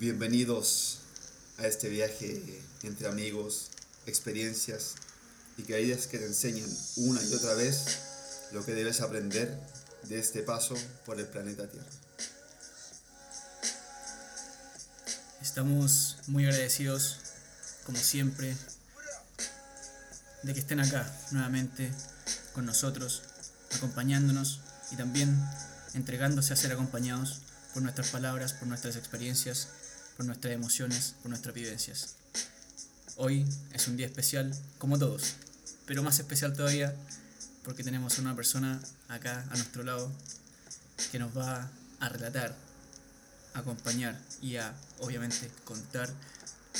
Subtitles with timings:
[0.00, 1.00] Bienvenidos
[1.58, 3.68] a este viaje entre amigos,
[4.06, 4.94] experiencias
[5.58, 7.98] y caídas que te enseñan una y otra vez
[8.52, 9.60] lo que debes aprender
[10.04, 11.86] de este paso por el planeta Tierra.
[15.42, 17.18] Estamos muy agradecidos,
[17.84, 18.56] como siempre,
[20.44, 21.92] de que estén acá nuevamente
[22.54, 23.20] con nosotros,
[23.76, 24.60] acompañándonos
[24.92, 25.38] y también
[25.92, 27.42] entregándose a ser acompañados
[27.74, 29.68] por nuestras palabras, por nuestras experiencias,
[30.20, 32.16] por nuestras emociones, por nuestras vivencias.
[33.16, 35.36] Hoy es un día especial, como todos,
[35.86, 36.94] pero más especial todavía
[37.64, 40.12] porque tenemos una persona acá a nuestro lado
[41.10, 42.54] que nos va a relatar,
[43.54, 46.10] acompañar y a, obviamente, contar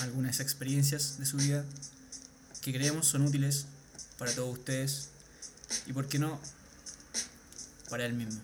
[0.01, 1.65] algunas experiencias de su vida
[2.61, 3.65] que creemos son útiles
[4.19, 5.09] para todos ustedes
[5.87, 6.39] y, por qué no,
[7.89, 8.39] para él mismo.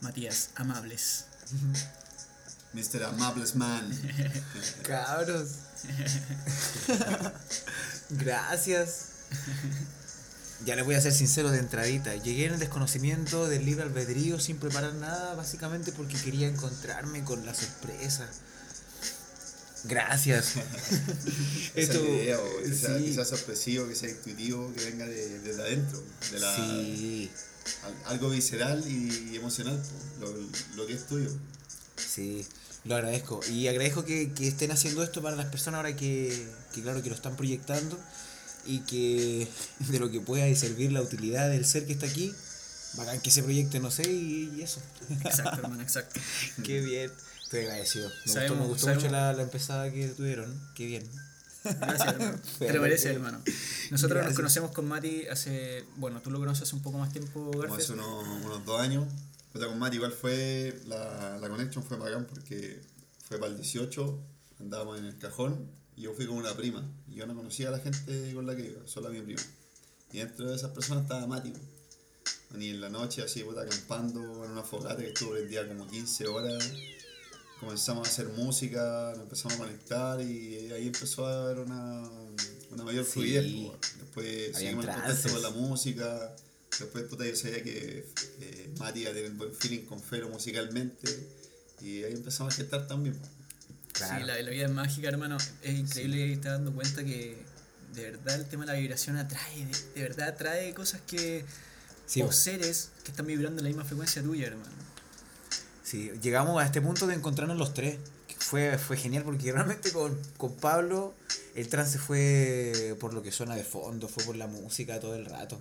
[0.00, 1.26] Matías, amables.
[2.78, 3.04] Mr.
[3.04, 3.90] Amables Man.
[4.82, 5.48] Cabros.
[8.10, 9.06] Gracias.
[10.64, 12.14] Ya les voy a ser sincero de entradita.
[12.16, 17.44] Llegué en el desconocimiento del libre albedrío sin preparar nada, básicamente porque quería encontrarme con
[17.46, 18.28] la sorpresa.
[19.84, 20.54] Gracias.
[21.74, 23.04] Esto- idea, o que, sea, sí.
[23.04, 27.30] que sea sorpresivo, que sea intuitivo, que venga de, adentro, de la, Sí,
[27.84, 29.80] al- algo visceral y emocional,
[30.74, 31.30] lo que es tuyo.
[31.96, 32.44] sí,
[32.88, 33.40] lo agradezco.
[33.50, 37.08] Y agradezco que, que estén haciendo esto para las personas ahora que, que, claro, que
[37.10, 37.98] lo están proyectando
[38.66, 39.46] y que
[39.90, 42.32] de lo que pueda servir la utilidad del ser que está aquí,
[42.94, 44.80] bacán que se proyecte, no sé, y, y eso.
[45.24, 46.20] Exacto, hermano, exacto.
[46.64, 47.10] Qué bien.
[47.44, 48.10] Estoy agradecido.
[48.26, 50.60] Me Sabemos- gustó, me gustó sabemos- mucho la, la empezada que tuvieron.
[50.74, 51.08] Qué bien.
[51.64, 52.38] Gracias, hermano.
[52.58, 53.42] Te Pero lo mereces, hermano.
[53.90, 55.84] Nosotros nos conocemos con Mati hace.
[55.96, 57.84] Bueno, tú lo conoces hace un poco más tiempo, Como Garfias.
[57.84, 59.04] hace unos, unos dos años.
[59.52, 62.80] Puta, con Mati igual fue, la, la connection fue bacán porque
[63.26, 64.18] fue para el 18,
[64.60, 66.86] andábamos en el cajón y yo fui con una prima.
[67.08, 69.40] Y yo no conocía a la gente con la que iba, solo a mi prima.
[70.12, 71.52] Y dentro de esas personas estaba Mati.
[72.58, 75.86] Y en la noche así, puta, acampando en una fogata que estuvo el día como
[75.86, 76.72] 15 horas.
[77.60, 82.08] Comenzamos a hacer música, nos empezamos a conectar y ahí empezó a haber una,
[82.70, 83.10] una mayor Sí.
[83.12, 83.44] fluidez.
[83.98, 86.36] Después seguimos en contacto con la música.
[86.78, 88.06] Después, puta, yo sabía que
[88.40, 91.08] eh, Mati iba a tener buen feeling con Fero musicalmente.
[91.80, 93.16] Y ahí empezamos a gestar también.
[93.92, 94.20] Claro.
[94.20, 95.38] Sí, la, la vida es mágica, hermano.
[95.62, 97.36] Es increíble que estés dando cuenta que
[97.94, 101.44] de verdad el tema de la vibración atrae, de, de verdad atrae cosas que.
[102.06, 104.70] Sí, o seres que están vibrando en la misma frecuencia tuya, hermano.
[105.84, 107.98] Sí, llegamos a este punto de encontrarnos los tres.
[108.26, 111.14] que Fue, fue genial porque realmente con, con Pablo
[111.54, 115.26] el trance fue por lo que suena de fondo, fue por la música todo el
[115.26, 115.60] rato.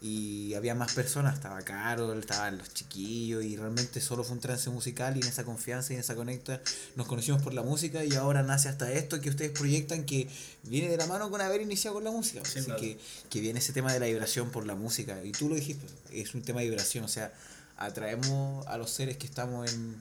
[0.00, 4.70] Y había más personas, estaba Carol, estaban los chiquillos y realmente solo fue un trance
[4.70, 6.60] musical y en esa confianza y en esa conecta
[6.94, 10.28] nos conocimos por la música y ahora nace hasta esto que ustedes proyectan que
[10.62, 12.44] viene de la mano con haber iniciado con la música.
[12.44, 12.80] Sí, Así claro.
[12.80, 12.96] que,
[13.28, 16.32] que viene ese tema de la vibración por la música y tú lo dijiste, es
[16.34, 17.32] un tema de vibración, o sea,
[17.76, 19.96] atraemos a los seres que estamos en,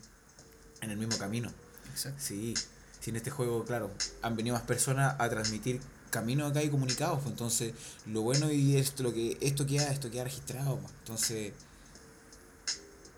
[0.82, 1.52] en el mismo camino.
[1.92, 2.22] Exacto.
[2.24, 2.54] Sí,
[3.00, 3.90] sí, en este juego, claro,
[4.22, 7.74] han venido más personas a transmitir caminos acá y comunicados, pues, entonces
[8.06, 11.54] lo bueno y esto lo que esto queda, esto queda registrado, pues, entonces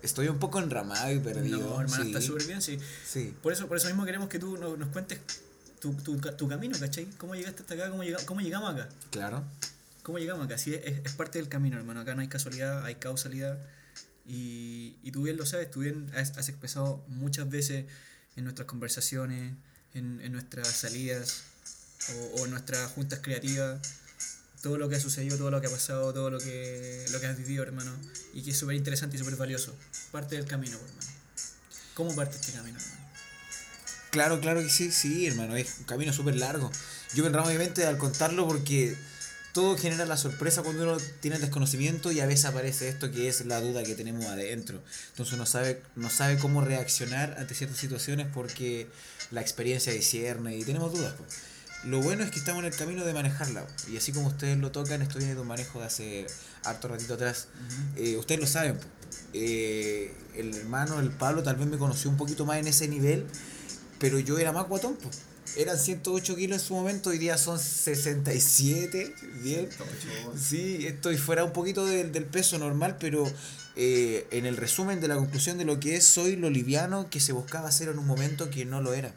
[0.02, 1.58] estoy un poco enramado y perdido.
[1.60, 2.78] No, hermano, sí, está súper bien, sí.
[3.06, 5.20] Sí, Por eso, por eso mismo queremos que tú nos, nos cuentes
[5.80, 7.06] tu, tu, tu camino, ¿cachai?
[7.18, 7.90] ¿Cómo llegaste hasta acá?
[7.90, 8.88] ¿Cómo, llega- cómo llegamos acá?
[9.10, 9.44] claro.
[10.02, 10.56] ¿Cómo llegamos acá?
[10.56, 12.00] Sí, es, es parte del camino, hermano.
[12.00, 13.58] Acá no hay casualidad, hay causalidad.
[14.26, 17.84] Y, y tú bien lo sabes, tú bien has, has expresado muchas veces
[18.34, 19.52] en nuestras conversaciones,
[19.92, 21.42] en, en nuestras salidas
[22.08, 23.80] o, o nuestras juntas creativas,
[24.62, 27.26] todo lo que ha sucedido, todo lo que ha pasado, todo lo que, lo que
[27.26, 27.92] has vivido, hermano.
[28.34, 29.74] Y que es súper interesante y súper valioso.
[30.12, 31.10] Parte del camino, hermano.
[31.94, 33.00] ¿Cómo parte este camino, hermano?
[34.10, 36.70] Claro, claro que sí, sí, hermano, es un camino súper largo.
[37.14, 38.96] Yo me obviamente al contarlo porque
[39.52, 43.28] todo genera la sorpresa cuando uno tiene el desconocimiento y a veces aparece esto que
[43.28, 44.82] es la duda que tenemos adentro.
[45.10, 48.88] Entonces uno sabe, no sabe cómo reaccionar ante ciertas situaciones porque
[49.30, 51.14] la experiencia discierne y tenemos dudas.
[51.16, 51.30] pues.
[51.84, 53.66] Lo bueno es que estamos en el camino de manejarla.
[53.90, 56.26] Y así como ustedes lo tocan, esto viene de un manejo de hace
[56.64, 57.48] harto ratito atrás.
[57.96, 58.78] Eh, ustedes lo saben.
[59.32, 63.26] Eh, el hermano, el Pablo, tal vez me conoció un poquito más en ese nivel,
[63.98, 64.96] pero yo era más guatón.
[64.96, 65.10] po.
[65.56, 69.14] Eran 108 kilos en su momento, hoy día son 67.
[69.42, 69.68] Bien.
[70.38, 73.24] Sí, estoy fuera un poquito del, del peso normal, pero
[73.74, 77.18] eh, en el resumen de la conclusión de lo que es, soy lo liviano que
[77.18, 79.12] se buscaba ser en un momento que no lo era.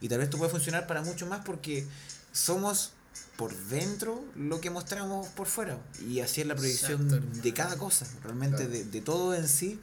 [0.00, 1.86] Y tal vez esto puede funcionar para mucho más porque
[2.32, 2.92] somos
[3.36, 5.78] por dentro lo que mostramos por fuera.
[6.08, 8.06] Y así es la proyección Exacto, de cada cosa.
[8.22, 8.70] Realmente Claro.
[8.70, 9.78] de, de todo en sí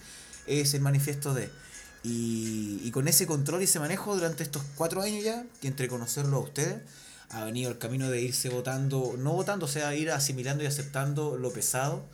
[0.45, 1.49] es el manifiesto de.
[2.03, 5.87] Y, y con ese control y ese manejo durante estos cuatro años ya, que entre
[5.87, 6.81] conocerlo a ustedes,
[7.29, 11.37] ha venido el camino de irse votando, no votando, o sea, ir asimilando y aceptando
[11.37, 12.05] lo pesado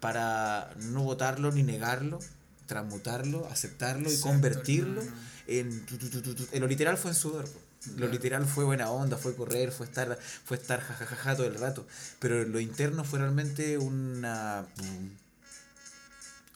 [0.00, 2.20] para no votarlo ni negarlo,
[2.68, 5.18] transmutarlo, aceptarlo y convertirlo hermano.
[5.48, 5.86] en...
[5.86, 6.46] tu, tu, tu, tu, tu.
[6.52, 7.48] En lo literal fue en sudor.
[7.96, 11.86] Lo literal fue buena onda, fue correr, fue estar, fue estar jajajaja todo el rato.
[12.20, 14.66] Pero lo interno fue realmente una...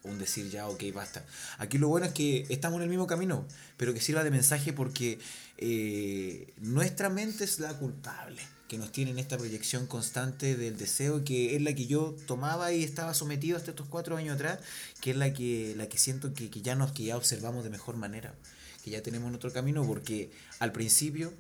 [0.03, 1.25] Un decir ya, ok, basta.
[1.59, 4.73] Aquí lo bueno es que estamos en el mismo camino, pero que sirva de mensaje
[4.73, 5.21] porque
[5.59, 11.25] eh, nuestra mente es la culpable que nos tiene en esta proyección constante del deseo,
[11.25, 14.61] que es la que yo tomaba y estaba sometido hasta estos cuatro años atrás,
[15.03, 17.69] que es la que, la que siento que, que ya nos, que ya observamos de
[17.69, 18.35] mejor manera,
[18.83, 21.35] que ya tenemos otro camino, porque al principio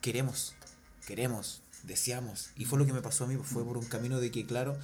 [0.00, 0.56] queremos,
[1.06, 4.18] queremos, deseamos, y fue lo que me pasó a mí, pues, fue por un camino
[4.18, 4.76] de que, claro,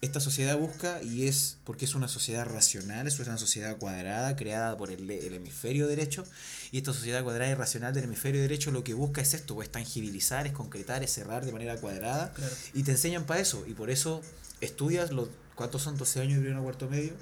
[0.00, 4.76] esta sociedad busca y es porque es una sociedad racional, es una sociedad cuadrada creada
[4.78, 6.24] por el, el hemisferio derecho
[6.72, 9.70] y esta sociedad cuadrada y racional del hemisferio derecho lo que busca es esto, es
[9.70, 12.52] tangibilizar, es concretar, es cerrar de manera cuadrada Claro.
[12.72, 14.22] y te enseñan para eso y por eso
[14.62, 17.12] estudias los ¿cuántos son 12 años de primero cuarto medio?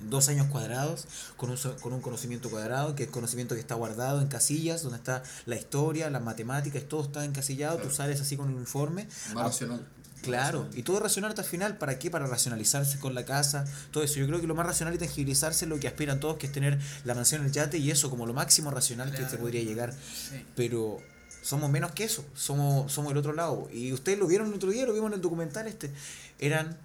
[0.00, 1.06] Dos años cuadrados,
[1.36, 4.98] con un, con un conocimiento cuadrado, que es conocimiento que está guardado en casillas, donde
[4.98, 7.94] está la historia, las matemáticas, todo está encasillado, tú Claro.
[7.94, 9.86] sales así con un uniforme, Más a- racional.
[10.24, 12.10] Claro, y todo racional hasta el final, ¿para qué?
[12.10, 14.18] Para racionalizarse con la casa, todo eso.
[14.18, 16.52] Yo creo que lo más racional y tangibilizarse es lo que aspiran todos, que es
[16.52, 19.92] tener la mansión, el yate y eso como lo máximo racional que se podría llegar.
[19.92, 20.44] Sí.
[20.56, 20.98] Pero
[21.42, 23.68] somos menos que eso, somos, somos el otro lado.
[23.72, 25.90] Y ustedes lo vieron el otro día, lo vimos en el documental este.
[26.38, 26.76] Eran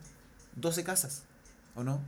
[0.58, 1.24] 12 casas,
[1.76, 2.02] ¿o no?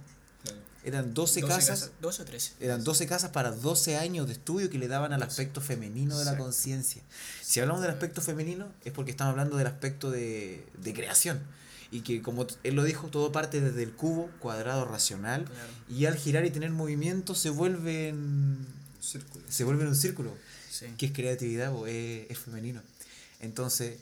[0.43, 0.57] Claro.
[0.83, 1.91] Eran 12, 12 casas.
[2.01, 2.53] 12 o 13.
[2.59, 5.31] Eran 12 casas para 12 años de estudio que le daban al 12.
[5.31, 7.03] aspecto femenino de la conciencia.
[7.41, 11.39] Si hablamos del aspecto femenino es porque estamos hablando del aspecto de, de creación.
[11.91, 15.43] Y que como él lo dijo, todo parte desde el cubo cuadrado racional.
[15.43, 15.69] Claro.
[15.89, 18.65] Y al girar y tener movimiento se vuelve en,
[19.01, 19.45] Círculo.
[19.49, 20.35] se vuelve en un círculo.
[20.71, 20.87] Sí.
[20.97, 22.81] Que es creatividad, po, es, es femenino.
[23.41, 23.99] Entonces,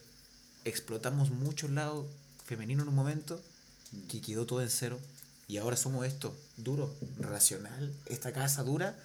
[0.66, 2.08] explotamos mucho el lado
[2.46, 3.42] femenino en un momento
[4.08, 5.00] que quedó todo en cero.
[5.50, 8.96] Y ahora somos esto, duro, racional, esta casa dura.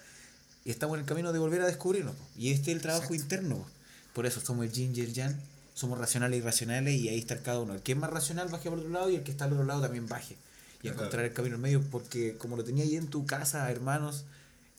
[0.63, 2.15] Y estamos en el camino de volver a descubrirnos.
[2.37, 3.23] Y este es el trabajo Exacto.
[3.35, 3.55] interno.
[3.57, 3.67] po.
[4.13, 5.35] Por eso somos el yin y el yang.
[5.73, 7.73] Somos racionales y irracionales y ahí está cada uno.
[7.73, 9.65] El que es más racional baje por otro lado y el que está al otro
[9.65, 10.37] lado también baje.
[10.83, 14.25] Y encontrar el camino en medio porque como lo tenía ahí en tu casa, hermanos,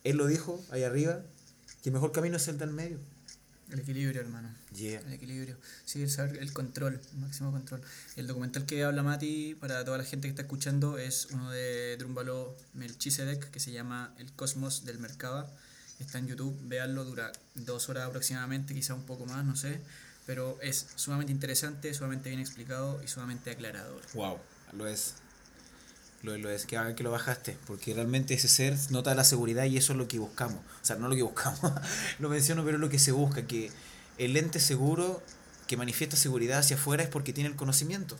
[0.04, 1.20] él lo dijo ahí arriba,
[1.82, 2.98] que el mejor camino es el del medio.
[3.70, 4.48] El equilibrio, hermano.
[4.74, 5.00] Yeah.
[5.00, 5.56] El equilibrio.
[5.84, 7.82] Sí, el saber el control, el máximo control.
[8.14, 11.96] El documental que habla Mati, para toda la gente que está escuchando, es uno de
[11.96, 15.50] Drumbalo Melchizedek, que se llama El Cosmos del Merkaba.
[15.98, 19.80] Está en YouTube, véanlo, dura dos horas aproximadamente, quizá un poco más, no sé.
[20.26, 24.02] Pero es sumamente interesante, sumamente bien explicado y sumamente aclarador.
[24.14, 24.38] Wow,
[24.74, 25.14] lo es.
[26.22, 26.66] Lo lo es.
[26.66, 27.56] Que hagan que lo bajaste.
[27.66, 30.58] Porque realmente ese ser nota la seguridad y eso es lo que buscamos.
[30.58, 31.60] O sea, no lo que buscamos.
[32.18, 33.46] lo menciono, pero es lo que se busca.
[33.46, 33.70] Que
[34.18, 35.22] el ente seguro
[35.66, 38.16] que manifiesta seguridad hacia afuera es porque tiene el conocimiento.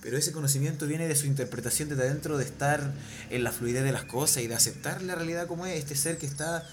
[0.00, 2.92] Pero ese conocimiento viene de su interpretación desde adentro, de estar
[3.30, 5.78] en la fluidez de las cosas y de aceptar la realidad como es.
[5.78, 6.68] Este ser que está.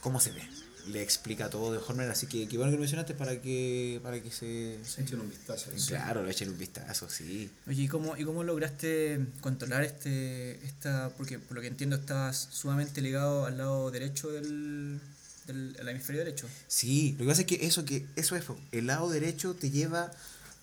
[0.00, 0.61] ¿Cómo se ve?
[0.88, 2.12] Le explica todo de mejor manera.
[2.12, 4.80] Así que qué bueno que lo mencionaste para que, para que se.
[4.98, 5.70] Echen un vistazo.
[5.88, 7.50] Claro, le echen un vistazo, sí.
[7.68, 12.48] Oye, ¿y cómo, ¿y cómo lograste controlar este, esta, porque por lo que entiendo estabas
[12.50, 15.00] sumamente ligado al lado derecho del,
[15.46, 16.48] del al hemisferio derecho?
[16.66, 20.10] Sí, lo que pasa es que eso, que eso es, el lado derecho te lleva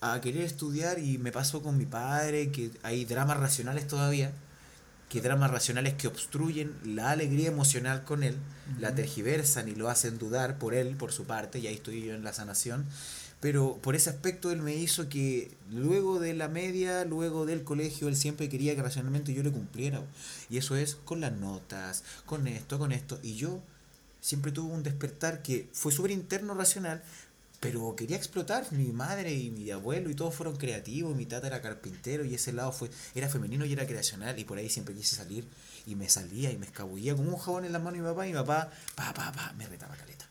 [0.00, 4.32] a querer estudiar y me pasó con mi padre, que hay dramas racionales todavía,
[5.10, 8.36] que dramas racionales que obstruyen la alegría emocional con él,
[8.78, 12.14] la tergiversan y lo hacen dudar por él, por su parte, y ahí estoy yo
[12.14, 12.86] en la sanación.
[13.40, 18.06] Pero por ese aspecto él me hizo que luego de la media, luego del colegio,
[18.06, 20.00] él siempre quería que racionalmente yo le cumpliera.
[20.48, 23.18] Y eso es con las notas, con esto, con esto.
[23.22, 23.60] Y yo
[24.20, 27.02] siempre tuve un despertar que fue súper interno racional,
[27.60, 28.66] pero quería explotar.
[28.72, 32.52] Mi madre y mi abuelo y todos fueron creativos, mi tata era carpintero y ese
[32.52, 35.44] lado fue era femenino y era creacional y por ahí siempre quise salir
[35.86, 38.26] y me salía y me escabullía como un jabón en las manos de mi papá
[38.26, 40.26] y mi papá, pa, pa, pa, me retaba caleta.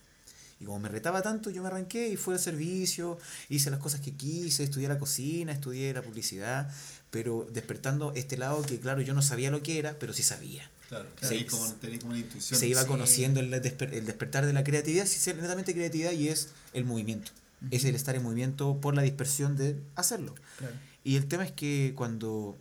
[0.59, 3.17] Y como me retaba tanto, yo me arranqué y fui al servicio,
[3.47, 6.69] hice las cosas que quise, estudié la cocina, estudié la publicidad,
[7.11, 10.69] pero despertando este lado que claro, yo no sabía lo que era, pero sí sabía
[10.89, 12.59] Claro, ahí como, tenés como una intuición.
[12.59, 12.87] se iba Sí.
[12.87, 16.83] conociendo el, desper- el despertar de la creatividad, sí, sí, netamente creatividad y es el
[16.85, 17.31] movimiento.
[17.71, 20.33] Es el estar en movimiento por la dispersión de hacerlo.
[20.57, 20.73] Claro.
[21.03, 22.57] Y el tema es que cuando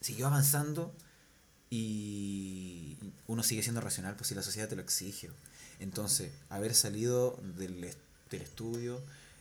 [0.00, 0.92] siguió avanzando
[1.70, 5.30] y uno sigue siendo racional, pues si la sociedad te lo exige.
[5.78, 7.80] Entonces, haber salido del,
[8.30, 9.00] del estudio,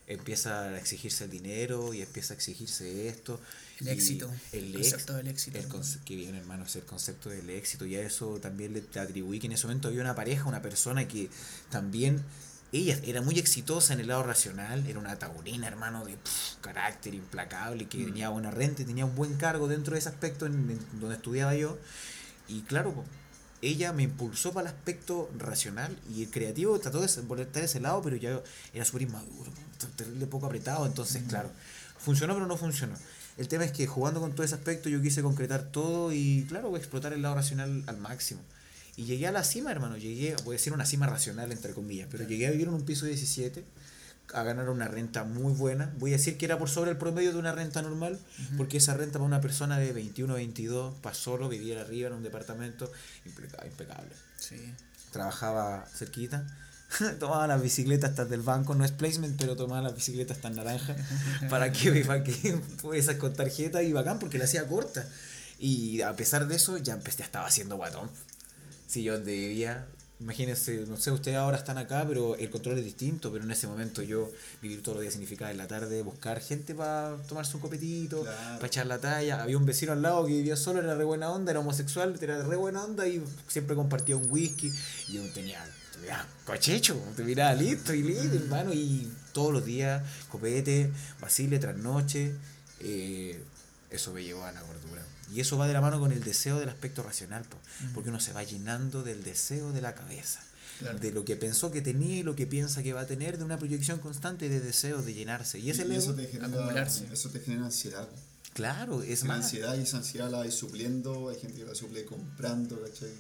[0.10, 3.39] empieza a exigirse el dinero y empieza a exigirse esto.
[3.80, 5.58] El éxito, El el concepto del éxito.
[5.58, 7.86] El conce- que bien, hermano, es el concepto del éxito.
[7.86, 11.08] Y a eso también le atribuí que en ese momento había una pareja, una persona
[11.08, 11.30] que
[11.70, 12.22] también.
[12.72, 17.16] Ella era muy exitosa en el lado racional, era una taurina, hermano, de pff, carácter
[17.16, 18.06] implacable, que Mm.
[18.06, 21.16] tenía buena renta y tenía un buen cargo dentro de ese aspecto en, en donde
[21.16, 21.80] estudiaba yo.
[22.48, 23.06] Y claro, po,
[23.62, 28.01] ella me impulsó para el aspecto racional y el creativo trató de volver ese lado,
[28.01, 28.42] pero ya
[28.74, 29.51] era súper inmaduro,
[29.96, 31.51] terrible poco apretado, entonces claro,
[31.98, 32.96] funcionó pero no funcionó.
[33.38, 36.75] El tema es que jugando con todo ese aspecto yo quise concretar todo y claro,
[36.75, 38.42] explotar el lado racional al máximo.
[38.98, 42.10] Y llegué a la cima, hermano, llegué, voy a decir una cima racional entre comillas,
[42.12, 43.63] pero llegué a vivir en un piso 17,
[44.33, 45.91] a ganar una renta muy buena.
[45.98, 48.19] Voy a decir que era por sobre el promedio de una renta normal,
[48.57, 52.24] porque esa renta para una persona de 21 22, para solo vivir arriba en un
[52.24, 52.91] departamento,
[53.25, 54.12] impeca- impecable.
[54.38, 54.74] Sí.
[55.12, 56.45] Trabajaba cerquita,
[57.19, 60.95] tomaba las bicicletas hasta del banco, no es placement, pero tomaba las bicicletas hasta naranja,
[61.50, 65.07] para que, para que pudiese con tarjeta y bacán, porque la hacía corta.
[65.57, 68.09] Y a pesar de eso, ya empecé, ya estaba haciendo guatón.
[68.88, 69.86] Si yo donde vivía,
[70.20, 73.68] imagínense, no sé, ustedes ahora están acá, pero el control es distinto, pero en ese
[73.68, 74.30] momento yo
[74.62, 78.56] vivir todos los días significaba en la tarde buscar gente para tomarse un copetito, Claro.
[78.56, 79.42] para echar la talla.
[79.42, 82.42] Había un vecino al lado que vivía solo, era re buena onda, era homosexual, era
[82.44, 84.72] re buena onda y siempre compartía un whisky.
[85.08, 90.04] Y yo tenía, tenía cochecho, te miraba listo y listo, hermano, y todos los días,
[90.30, 92.34] copete, vacile, trasnoche.
[92.82, 93.42] Eh,
[93.90, 94.62] eso me llevó a la.
[95.33, 97.57] Y eso va de la mano con el deseo del aspecto racional, po,
[97.93, 100.41] porque uno se va llenando del deseo de la cabeza.
[100.79, 100.98] Claro.
[101.00, 103.43] De lo que pensó que tenía y lo que piensa que va a tener, de
[103.43, 105.59] una proyección constante de deseos de llenarse.
[105.59, 108.07] Y ese Y eso te genera, eso te genera ansiedad.
[108.53, 109.43] claro, es más.
[109.43, 113.12] ansiedad y esa ansiedad la vais supliendo, hay gente que la suple comprando, ¿cachai?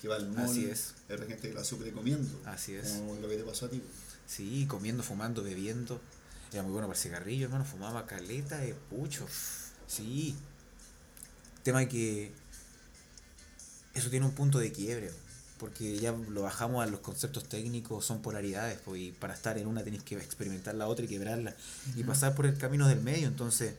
[0.00, 0.94] Que va al mall, Así es.
[1.08, 2.40] hay gente que la suple comiendo.
[2.46, 2.88] Así es.
[2.90, 3.82] Como lo que te pasó a ti.
[4.28, 6.00] Sí, comiendo, fumando, bebiendo.
[6.52, 7.64] Era muy bueno para el cigarrillo, hermano.
[7.64, 9.26] Fumaba caleta de pucho.
[9.88, 10.36] Sí.
[11.68, 12.32] Tema que
[13.92, 15.10] eso tiene un punto de quiebre.
[15.58, 18.78] Porque ya lo bajamos a los conceptos técnicos, son polaridades.
[18.86, 21.54] Pues, y para estar en una tenés que experimentar la otra y quebrarla.
[21.94, 23.28] Y pasar por el camino del medio.
[23.28, 23.74] Entonces,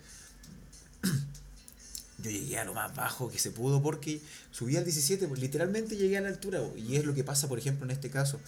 [2.20, 5.98] yo llegué a lo más bajo que se pudo porque subí al 17, pues literalmente
[5.98, 6.62] llegué a la altura.
[6.78, 8.40] Y es lo que pasa, por ejemplo, en este caso.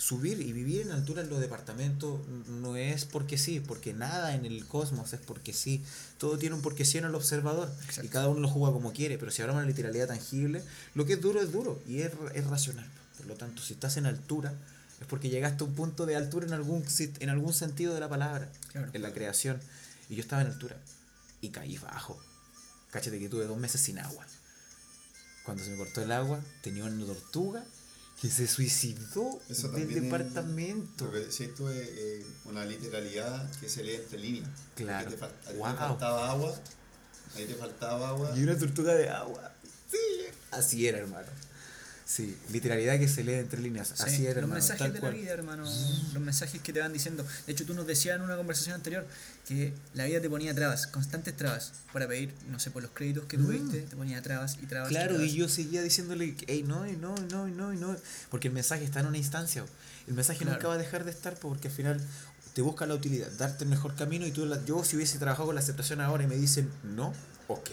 [0.00, 4.46] Subir y vivir en altura en los departamentos no es porque sí, porque nada en
[4.46, 5.82] el cosmos es porque sí.
[6.16, 7.70] Todo tiene un porque sí en el observador.
[7.84, 8.06] Exacto.
[8.06, 9.18] Y cada uno lo juega como quiere.
[9.18, 10.62] Pero si hablamos de literalidad tangible,
[10.94, 12.88] lo que es duro es duro y es, es racional.
[13.18, 14.54] Por lo tanto, si estás en altura,
[15.02, 18.00] es porque llegaste a un punto de altura en algún, sit- en algún sentido de
[18.00, 18.88] la palabra Claro.
[18.94, 19.60] en la creación.
[20.08, 20.76] Y yo estaba en altura
[21.42, 22.18] y caí bajo.
[22.90, 24.26] Cáchate que tuve dos meses sin agua.
[25.44, 27.62] Cuando se me cortó el agua, tenía una tortuga
[28.20, 31.06] que se suicidó Eso del departamento.
[31.06, 34.48] Lo que decías tú es eh, una literalidad que se lee entre líneas.
[34.74, 35.10] Claro.
[35.10, 35.16] Te,
[35.54, 35.70] Wow.
[35.72, 36.54] te faltaba agua,
[37.36, 38.32] ahí te faltaba agua.
[38.36, 39.52] Y una tortuga de agua.
[39.90, 39.96] Sí.
[40.50, 41.28] Así era, hermano.
[42.12, 43.92] Sí, literalidad que se lee entre líneas.
[43.94, 44.54] Sí, Así era, los hermano.
[44.54, 45.12] mensajes tal de cual.
[45.12, 45.62] la vida, hermano.
[45.62, 47.24] Los mensajes que te van diciendo.
[47.46, 49.06] De hecho, tú nos decías en una conversación anterior
[49.46, 53.26] que la vida te ponía trabas, constantes trabas, para pedir, no sé, por los créditos
[53.26, 54.88] que tuviste, te ponía trabas y trabas.
[54.90, 54.92] Mm.
[54.92, 55.30] Claro, trabas.
[55.30, 57.96] y yo seguía diciéndole, hey, no, y no, y no, y no, y no.
[58.28, 59.64] Porque el mensaje está en una instancia.
[60.08, 60.54] El mensaje Claro.
[60.56, 62.00] nunca va a dejar de estar porque al final
[62.54, 64.26] te busca la utilidad, darte el mejor camino.
[64.26, 67.14] Y tú, la- yo, si hubiese trabajado con la aceptación ahora y me dicen no,
[67.46, 67.70] ok,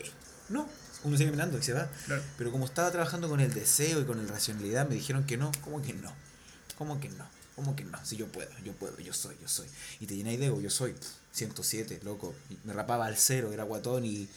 [0.50, 0.70] no.
[1.08, 1.90] Uno sigue mirando y se va.
[2.06, 2.22] Claro.
[2.38, 5.52] Pero como estaba trabajando con el deseo y con la racionalidad, me dijeron que no.
[5.64, 6.12] ¿Cómo que no?
[6.78, 7.26] ¿Cómo que no?
[7.56, 7.98] ¿Cómo que no?
[8.06, 9.68] Si yo puedo, yo puedo, yo soy, yo soy.
[10.00, 10.92] Y te llenáis de ego, yo soy.
[10.92, 12.36] pf, 107, loco.
[12.64, 14.28] Me rapaba al cero, era guatón y,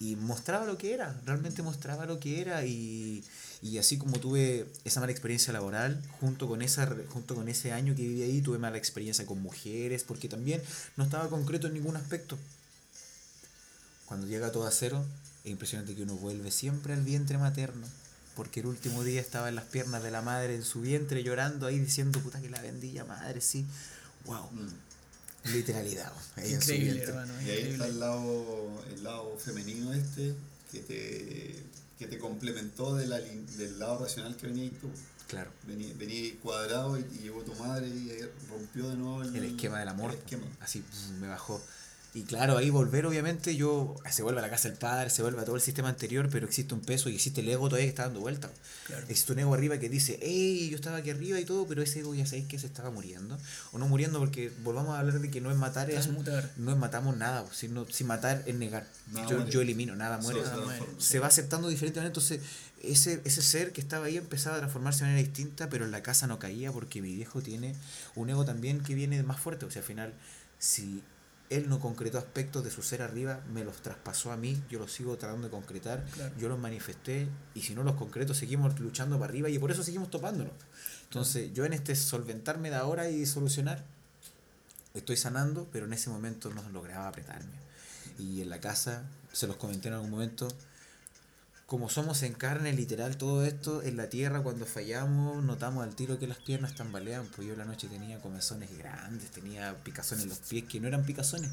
[0.00, 1.14] y mostraba lo que era.
[1.24, 2.64] Realmente mostraba lo que era.
[2.64, 3.22] Y,
[3.60, 7.94] y así como tuve esa mala experiencia laboral, junto con, esa, junto con ese año
[7.94, 10.62] que viví ahí, tuve mala experiencia con mujeres, porque también
[10.96, 12.38] no estaba concreto en ningún aspecto.
[14.06, 15.04] Cuando llega todo a cero,
[15.48, 17.86] es impresionante que uno vuelve siempre al vientre materno.
[18.36, 21.66] Porque el último día estaba en las piernas de la madre, en su vientre, llorando
[21.66, 23.66] ahí, diciendo, puta que la bendilla madre, sí.
[24.26, 24.48] Wow.
[24.52, 24.68] Mm.
[25.52, 26.12] Literalidad.
[26.36, 27.32] ahí Increíble, hermano.
[27.42, 27.86] Y ahí está Increíble.
[27.88, 30.34] el lado, el lado femenino este
[30.70, 31.62] que te,
[31.98, 34.88] que te complementó de la lin- del lado racional que venías tú.
[35.26, 35.50] Claro.
[35.66, 39.44] Vení, vení cuadrado y, y llegó tu madre y ahí rompió de nuevo el, El
[39.44, 40.12] esquema del amor.
[40.12, 40.46] el esquema.
[40.60, 40.84] Así
[41.20, 41.60] me bajó.
[42.18, 45.40] Y claro, ahí volver, obviamente, yo se vuelve a la casa del padre, se vuelve
[45.40, 47.90] a todo el sistema anterior, pero existe un peso y existe el ego todavía que
[47.90, 48.50] está dando vuelta.
[48.88, 49.02] Claro.
[49.02, 52.00] Existe un ego arriba que dice, hey, yo estaba aquí arriba y todo, pero ese
[52.00, 53.38] ego ya sabéis que se estaba muriendo.
[53.70, 56.76] O no muriendo, porque volvamos a hablar de que no es matar, es, no es
[56.76, 58.84] matamos nada, sino, sin matar es negar.
[59.12, 60.42] Nada yo, yo elimino, nada muere.
[60.42, 60.82] Nada muere.
[60.98, 62.08] se va aceptando diferentemente.
[62.08, 62.40] Entonces,
[62.82, 66.02] ese, ese ser que estaba ahí empezaba a transformarse de manera distinta, pero en la
[66.02, 67.76] casa no caía porque mi viejo tiene
[68.16, 69.66] un ego también que viene más fuerte.
[69.66, 70.14] O sea, al final
[70.58, 71.04] Si
[71.50, 74.92] él no concretó aspectos de su ser arriba, me los traspasó a mí, yo los
[74.92, 76.34] sigo tratando de concretar, Claro.
[76.38, 79.82] yo los manifesté y si no los concreto seguimos luchando para arriba y por eso
[79.82, 80.52] seguimos topándonos.
[81.04, 83.82] Entonces yo en este solventarme de ahora y solucionar,
[84.94, 87.56] estoy sanando, pero en ese momento no lograba apretarme.
[88.18, 90.48] Y en la casa, se los comenté en algún momento,
[91.68, 96.18] como somos en carne, literal, todo esto, en la tierra, cuando fallamos, notamos al tiro
[96.18, 97.26] que las piernas tambalean.
[97.36, 101.04] Pues yo la noche tenía comezones grandes, tenía picazones en los pies que no eran
[101.04, 101.50] picazones.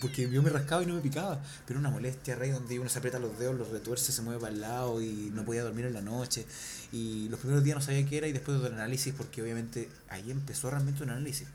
[0.00, 1.38] Porque yo me rascaba y no me picaba.
[1.66, 4.54] Pero una molestia, rey, donde uno se aprieta los dedos, los retuerce, se mueve para
[4.54, 6.46] el lado y no podía dormir en la noche.
[6.90, 10.30] Y los primeros días no sabía qué era y después del análisis, porque obviamente ahí
[10.30, 11.46] empezó realmente un análisis.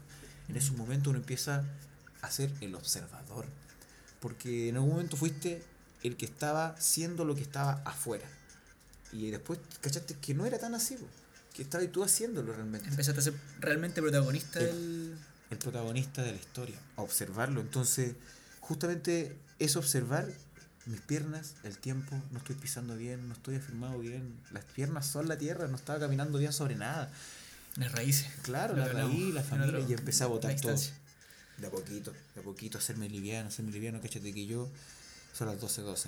[0.50, 1.64] En ese momento uno empieza
[2.22, 3.48] a ser el observador.
[4.20, 5.64] Porque en algún momento fuiste
[6.08, 8.26] el que estaba siendo lo que estaba afuera.
[9.12, 11.06] Y después cachaste que no era tan así, po,
[11.54, 12.88] que estabas tú haciéndolo realmente.
[12.90, 15.18] Empezaste a ser realmente protagonista El- del.
[15.50, 17.62] El protagonista de la historia, a observarlo.
[17.62, 18.16] Entonces,
[18.60, 20.28] justamente es observar
[20.86, 24.34] mis piernas, el tiempo, no estoy pisando bien, no estoy afirmado bien.
[24.52, 27.10] Las piernas son la tierra, no estaba caminando bien sobre nada.
[27.78, 28.28] Las raíces.
[28.42, 30.76] Claro, la raíz, la familia, y empecé a botar todo.
[31.58, 34.70] De a poquito, de a poquito, hacerme liviano, hacerme liviano, cachate que yo,
[35.38, 36.08] son las 12.12.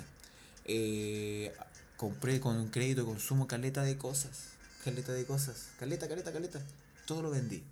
[0.64, 1.52] Eh,
[1.96, 4.50] compré con un crédito de consumo caleta de cosas,
[4.84, 6.60] caleta de cosas, caleta, caleta, caleta,
[7.06, 7.62] todo lo vendí.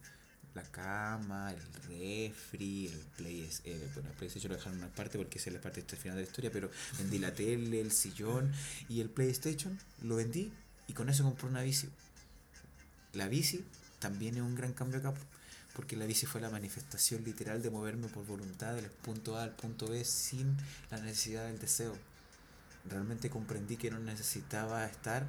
[0.55, 5.19] La cama, el refri, el play, eh, bueno, el PlayStation lo dejaron en una parte
[5.19, 8.53] porque es la parte el final de la historia, pero vendí la tele, el sillón
[8.89, 10.53] y el PlayStation, lo vendí
[10.87, 11.89] y con eso compré una bici.
[13.13, 13.65] La bici
[13.99, 15.15] también es un gran cambio acá,
[15.79, 19.55] porque la bici fue la manifestación literal de moverme por voluntad del punto A al
[19.55, 20.57] punto B sin
[20.91, 21.95] la necesidad del deseo.
[22.91, 25.25] Realmente comprendí que no necesitaba estar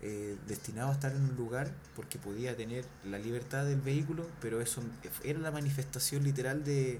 [0.00, 4.62] eh, destinado a estar en un lugar porque podía tener la libertad del vehículo, pero
[4.62, 4.82] eso
[5.22, 6.98] era la manifestación literal de,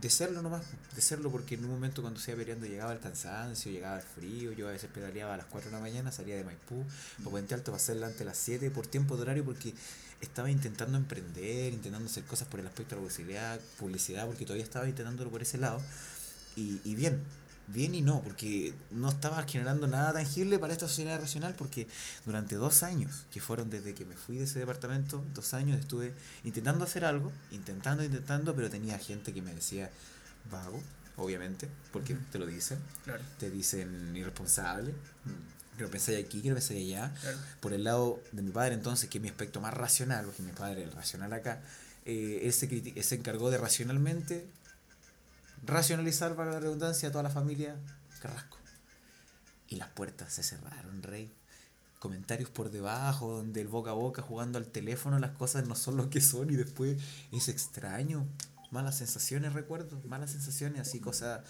[0.00, 3.00] de serlo nomás, de serlo porque en un momento cuando se iba peleando llegaba el
[3.00, 6.36] cansancio, llegaba el frío, yo a veces pedaleaba a las 4 de la mañana, salía
[6.36, 6.84] de Maipú,
[7.18, 9.74] para Puente Alto para hacer delante a las 7 por tiempo de horario porque
[10.20, 14.64] estaba intentando emprender, intentando hacer cosas por el aspecto de la publicidad, publicidad porque todavía
[14.64, 15.80] estaba intentándolo por ese lado.
[16.56, 17.22] Y, y bien,
[17.68, 21.86] bien y no, porque no estaba generando nada tangible para esta sociedad racional, porque
[22.24, 26.12] durante dos años, que fueron desde que me fui de ese departamento, dos años estuve
[26.44, 29.90] intentando hacer algo, intentando, intentando, pero tenía gente que me decía
[30.50, 30.80] vago,
[31.16, 34.94] obviamente, porque te lo dicen, Claro, te dicen irresponsable.
[35.76, 37.38] Que lo pensáis aquí, que lo pensáis allá, claro.
[37.60, 40.52] por el lado de mi padre entonces, que es mi aspecto más racional, porque mi
[40.52, 41.62] padre el racional acá,
[42.04, 44.46] eh, él, se él se encargó de racionalmente
[45.64, 47.76] racionalizar, para la redundancia, a toda la familia
[48.20, 48.58] Carrasco.
[49.68, 51.32] Y las puertas se cerraron, rey.
[51.98, 55.96] Comentarios por debajo, donde el boca a boca jugando al teléfono, las cosas no son
[55.96, 56.98] lo que son y después
[57.32, 58.26] es extraño.
[58.70, 61.42] Malas sensaciones, recuerdo, malas sensaciones, así cosas,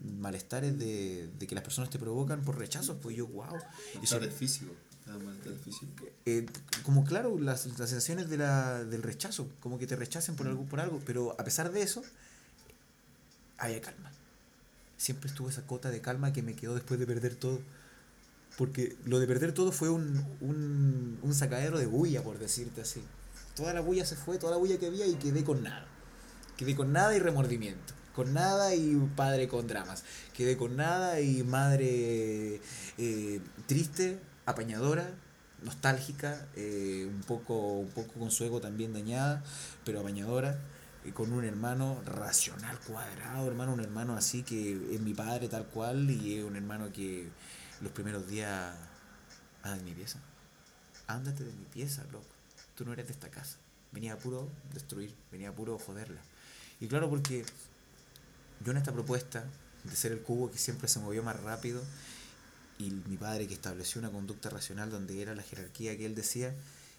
[0.00, 3.46] malestares de, de que las personas te provocan por rechazos, pues yo, wow.
[4.02, 4.72] Y son- Malestar físico.
[6.24, 6.46] eh,
[6.82, 10.64] como claro, las, las sensaciones de la, del rechazo, como que te rechacen por algo,
[10.64, 12.02] por algo, pero a pesar de eso,
[13.58, 14.10] había calma.
[14.96, 17.60] Siempre estuvo esa cota de calma que me quedó después de perder todo.
[18.56, 23.02] Porque lo de perder todo fue un, un, un sacadero de bulla, por decirte así.
[23.56, 25.86] Toda la bulla se fue, toda la bulla que había y quedé con nada.
[26.56, 27.94] Quedé con nada y remordimiento.
[28.14, 30.04] Con nada y padre con dramas.
[30.34, 32.60] Quedé con nada y madre
[32.98, 35.10] eh, triste, apañadora,
[35.62, 39.42] nostálgica, eh, un, poco, un poco con su ego también dañada,
[39.84, 40.58] pero apañadora.
[41.04, 45.66] eh, con un hermano racional, cuadrado, hermano, un hermano así que es mi padre tal
[45.66, 47.28] cual y es un hermano que
[47.80, 48.74] los primeros días,
[49.62, 50.18] anda de mi pieza,
[51.06, 52.26] ándate de mi pieza, loco,
[52.74, 53.56] tú no eres de esta casa,
[53.92, 56.20] venía puro destruir, venía puro joderla.
[56.80, 57.44] Y claro, porque
[58.64, 59.44] yo en esta propuesta
[59.84, 61.82] de ser el cubo que siempre se movió más rápido
[62.78, 66.54] y mi padre que estableció una conducta racional donde era la jerarquía que él decía,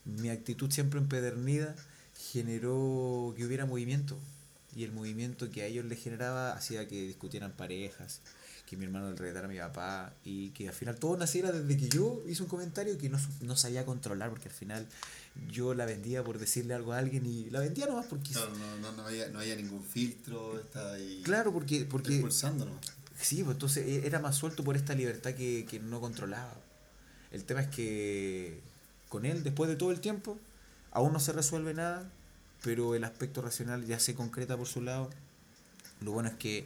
[0.06, 1.75] mi actitud siempre empedernida
[2.32, 4.17] generó que hubiera movimiento.
[4.75, 8.19] Y el movimiento que a ellos les generaba hacía que discutieran parejas,
[8.65, 11.78] que mi hermano le retara a mi papá y que al final todo naciera desde
[11.78, 14.88] que yo hice un comentario que no, no sabía controlar porque al final
[15.51, 18.78] yo la vendía por decirle algo a alguien y la vendía nomás porque Claro, no,
[18.80, 21.21] no, no, había, no había ningún filtro, está ahí.
[21.23, 22.71] claro porque porque Expulsando, ¿no?
[23.21, 26.54] Sí, pues entonces e- era más suelto por esta libertad que, que no controlaba.
[27.32, 28.60] El tema es que
[29.10, 30.38] con él, después de todo el tiempo,
[30.91, 32.10] aún no se resuelve nada,
[32.63, 35.10] pero el aspecto racional ya se concreta por su lado.
[36.01, 36.65] Lo bueno es que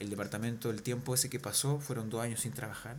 [0.00, 2.96] el departamento, el tiempo ese que pasó, fueron dos años sin trabajar,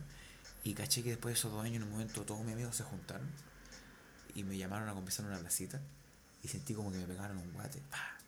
[0.64, 2.84] y caché que después de esos dos años, en un momento, todos mis amigos se
[2.84, 3.28] juntaron
[4.34, 5.82] y me llamaron a conversar en una placita,
[6.44, 7.82] y sentí como que me pegaron un guate.
[7.92, 8.22] ¡pah!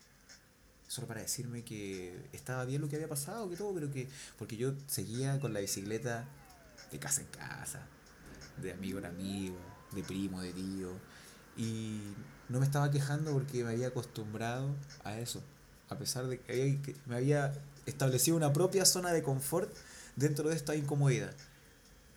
[0.93, 4.07] solo para decirme que estaba bien lo que había pasado, que todo, pero que.
[4.37, 6.25] Porque yo seguía con la bicicleta
[6.91, 7.79] de casa en casa,
[8.61, 9.57] de amigo en amigo,
[9.91, 10.91] de primo, de tío.
[11.57, 11.99] Y
[12.47, 15.41] no me estaba quejando porque me había acostumbrado a eso.
[15.89, 17.53] A pesar de que me había
[17.85, 19.73] establecido una propia zona de confort
[20.15, 21.33] dentro de esta incomodidad.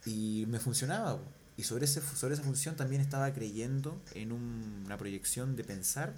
[0.04, 1.18] Y me funcionaba.
[1.56, 6.12] Y sobre, ese, sobre esa función también estaba creyendo en un- una proyección de pensar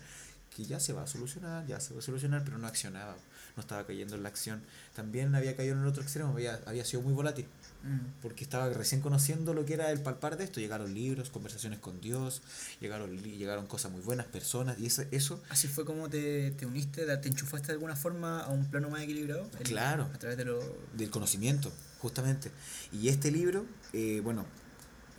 [0.55, 3.17] que ya se va a solucionar, ya se va a solucionar, pero no accionaba.
[3.59, 4.63] No estaba cayendo en la acción.
[4.95, 7.45] También había caído en el otro extremo, había, había sido muy volátil
[7.83, 8.21] Mm.
[8.23, 10.59] porque estaba recién conociendo lo que era el palpar de esto.
[10.61, 12.41] Llegaron libros, conversaciones con Dios,
[12.81, 17.05] llegaron, llegaron cosas muy buenas, personas, y eso, eso Así fue como te, te uniste,
[17.17, 19.49] te enchufaste de alguna forma a un plano más equilibrado.
[19.59, 20.09] El- Claro.
[20.15, 20.61] A través de lo.
[20.95, 22.51] del conocimiento, justamente.
[22.93, 24.45] Y este libro, eh, bueno,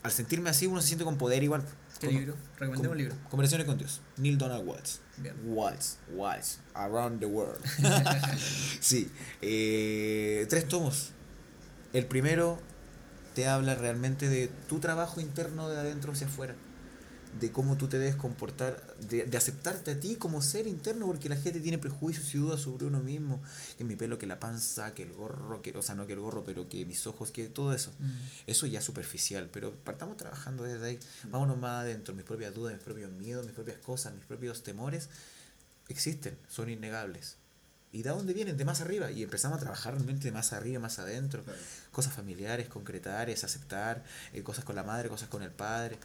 [0.04, 1.64] al sentirme así uno se siente con poder igual.
[2.00, 2.36] ¿Qué libro?
[2.58, 3.16] Recomendemos un libro.
[3.30, 4.02] Conversaciones con Dios.
[4.18, 5.02] Neil Donald Watts.
[5.18, 5.36] Bien.
[5.46, 7.62] Watts, Watts, Around the World.
[8.80, 11.12] sí, eh, tres tomos.
[11.92, 12.60] El primero
[13.36, 16.56] te habla realmente de tu trabajo interno de adentro hacia afuera.
[17.40, 21.30] De cómo tú te debes comportar, de, de aceptarte a ti como ser interno, porque
[21.30, 23.42] la gente tiene prejuicios y dudas sobre uno mismo.
[23.78, 26.20] Que mi pelo, que la panza, que el gorro, que, o sea, no que el
[26.20, 27.92] gorro, pero que mis ojos, que todo eso.
[28.00, 28.12] Mm.
[28.48, 31.00] Eso ya es superficial, pero partamos trabajando desde ahí.
[31.30, 32.16] Vámonos más adentro.
[32.16, 35.10] Mis propias dudas, mis propios miedos, mis propias cosas, mis propios temores
[35.90, 37.36] existen, son innegables.
[37.92, 38.56] ¿Y de dónde vienen?
[38.56, 39.10] De más arriba.
[39.10, 41.44] Y empezamos a trabajar realmente de más arriba, más adentro.
[41.44, 41.60] Claro.
[41.92, 45.98] Cosas familiares, concretar, es aceptar, eh, cosas con la madre, cosas con el padre.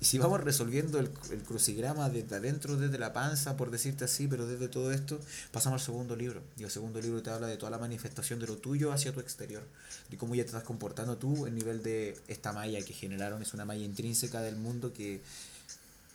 [0.00, 4.26] Y si vamos resolviendo el, el crucigrama desde adentro, desde la panza, por decirte así,
[4.28, 5.20] pero desde todo esto,
[5.52, 6.42] pasamos al segundo libro.
[6.56, 9.20] Y el segundo libro te habla de toda la manifestación de lo tuyo hacia tu
[9.20, 9.62] exterior.
[10.10, 13.42] De cómo ya te estás comportando tú en nivel de esta malla que generaron.
[13.42, 15.20] Es una malla intrínseca del mundo que,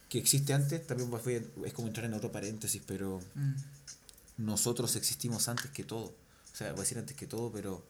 [0.10, 0.86] que existe antes.
[0.86, 1.10] También
[1.66, 3.54] es como entrar en otro paréntesis, pero Mm.
[4.46, 6.06] nosotros existimos antes que todo.
[6.06, 7.84] O sea, voy a decir antes que todo, pero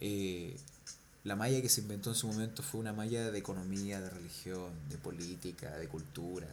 [0.00, 0.56] eh,
[1.24, 4.70] la malla que se inventó en su momento fue una malla de economía, de religión,
[4.90, 6.46] de política, de cultura.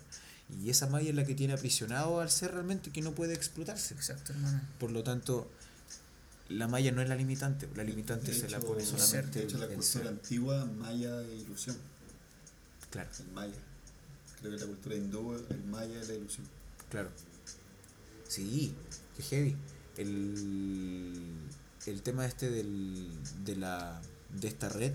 [0.63, 3.93] Y esa malla es la que tiene aprisionado al ser realmente que no puede explotarse.
[3.93, 4.61] Exacto, hermano.
[4.79, 5.49] Por lo tanto,
[6.49, 9.57] la malla no es la limitante, la limitante De se la pone solamente De hecho,
[9.57, 10.07] la el cultura ser.
[10.07, 11.77] antigua maya de ilusión,
[12.89, 13.53] Claro, el maya.
[14.41, 16.45] Creo que la cultura hindú, el maya es la ilusión.
[16.89, 17.09] claro.
[18.27, 18.73] Sí,
[19.17, 19.55] qué heavy.
[19.97, 21.33] El,
[21.85, 23.09] el tema este del,
[23.45, 24.01] de, la,
[24.39, 24.93] de esta red,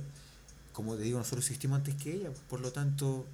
[0.72, 3.24] como te digo, nosotros existimos antes que ella, por lo tanto,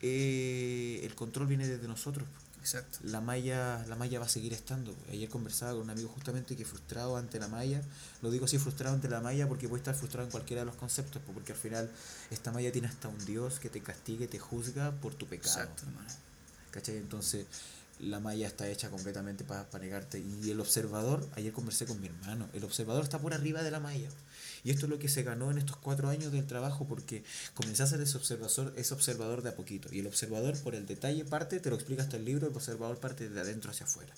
[0.00, 2.28] eh, el control viene desde nosotros.
[2.60, 2.98] Exacto.
[3.04, 4.94] La malla, la malla va a seguir estando.
[5.10, 7.80] Ayer conversaba con un amigo justamente que frustrado ante la malla,
[8.22, 10.74] lo digo así frustrado ante la malla porque puede estar frustrado en cualquiera de los
[10.76, 11.90] conceptos, pues, porque al final
[12.30, 15.60] esta malla tiene hasta un Dios que te castigue, te juzga por tu pecado.
[15.60, 16.08] Exacto, hermano.
[16.72, 16.96] ¿Cachai?
[16.96, 17.46] Entonces
[18.00, 20.18] la malla está hecha completamente para negarte.
[20.18, 23.80] Y el observador, ayer conversé con mi hermano, el observador está por arriba de la
[23.80, 24.08] malla.
[24.66, 27.22] Y esto es lo que se ganó en estos cuatro años del trabajo porque
[27.54, 29.88] comencé a ser ese observador, ese observador de a poquito.
[29.92, 32.98] Y el observador por el detalle parte, te lo explica hasta el libro, el observador
[32.98, 34.12] parte de adentro hacia afuera.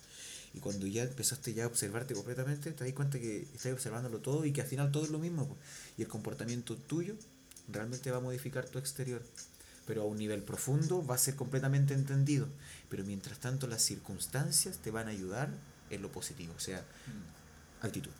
[0.54, 4.46] Y cuando ya empezaste ya a observarte completamente, te das cuenta que estás observándolo todo
[4.46, 5.46] y que al final todo es lo mismo.
[5.46, 5.58] po.
[5.98, 7.14] Y el comportamiento tuyo
[7.70, 9.22] realmente va a modificar tu exterior.
[9.86, 12.48] Pero a un nivel profundo va a ser completamente entendido.
[12.88, 15.50] Pero mientras tanto las circunstancias te van a ayudar
[15.90, 16.54] en lo positivo.
[16.56, 16.82] O sea,
[17.82, 18.12] actitud.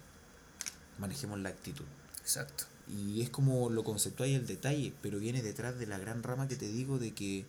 [0.99, 1.87] Manejemos la actitud.
[2.29, 2.65] Exacto.
[2.95, 6.47] Y es como lo conceptual y el detalle, pero viene detrás de la gran rama
[6.47, 7.47] que te digo de que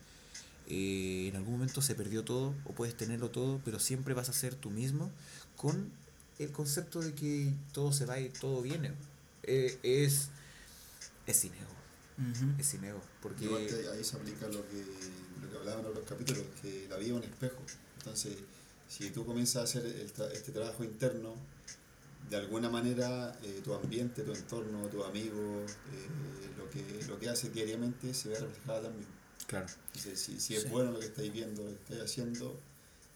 [0.67, 4.33] eh, en algún momento se perdió todo o puedes tenerlo todo, pero siempre vas a
[4.33, 5.11] ser tú mismo
[5.57, 5.91] con
[6.39, 8.93] el concepto de que todo se va y todo viene.
[9.43, 10.29] Eh, es,
[11.27, 11.75] es sin ego,
[12.57, 13.01] es sin ego.
[13.21, 14.85] Porque Igual que ahí se aplica lo que,
[15.41, 17.61] lo que hablaban en otros capítulos, que la vida es un espejo.
[17.97, 18.37] Entonces,
[18.87, 21.35] si tú comienzas a hacer el tra- este trabajo interno,
[22.29, 27.29] de alguna manera eh, tu ambiente, tu entorno, tus amigos, eh, lo, que, lo que
[27.29, 29.07] haces diariamente se ve reflejado también.
[29.47, 30.69] claro, Entonces, si, si es Sí.
[30.69, 32.59] bueno lo que estáis viendo, lo que estáis haciendo,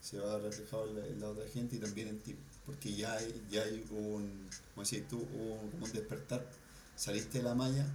[0.02, 2.36] se va reflejado en la, en la otra gente y también en ti.
[2.66, 6.50] Porque ya hay, ya hay un, como decís tú, hubo un, como un despertar.
[6.96, 7.86] Saliste de la malla,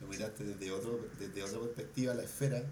[0.00, 2.62] lo miraste desde, otro, desde otra perspectiva, la esfera,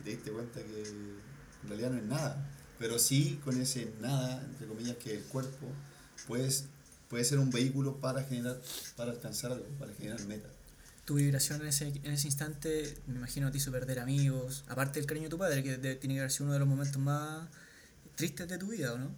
[0.00, 2.50] y te diste cuenta que en realidad no es nada.
[2.78, 5.66] Pero sí, con ese nada, entre comillas, que el cuerpo
[6.26, 6.66] puedes,
[7.08, 8.60] puede ser un vehículo para generar,
[8.96, 10.50] para alcanzar algo, para generar metas.
[11.04, 14.64] Tu vibración en ese, en ese instante, me imagino, te hizo perder amigos.
[14.68, 16.68] Aparte del cariño de tu padre, que de- tiene que haber sido uno de los
[16.68, 17.48] momentos más
[18.16, 19.10] tristes de tu vida, ¿o no?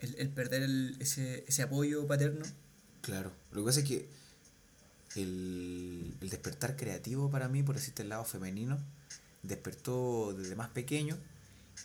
[0.00, 2.44] El, el perder el- ese, ese apoyo paterno.
[3.00, 3.32] claro.
[3.52, 4.08] Lo que pasa es que
[5.16, 8.78] el, el despertar creativo para mí, por decirte el lado femenino,
[9.42, 11.16] despertó desde más pequeño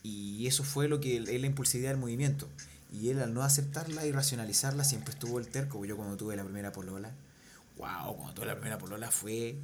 [0.04, 2.48] y eso fue lo que es la impulsividad del movimiento.
[2.92, 5.84] Y él al no aceptarla y racionalizarla siempre estuvo el terco.
[5.86, 7.12] Yo cuando tuve la primera polola,
[7.78, 9.56] wow, cuando tuve la primera polola fue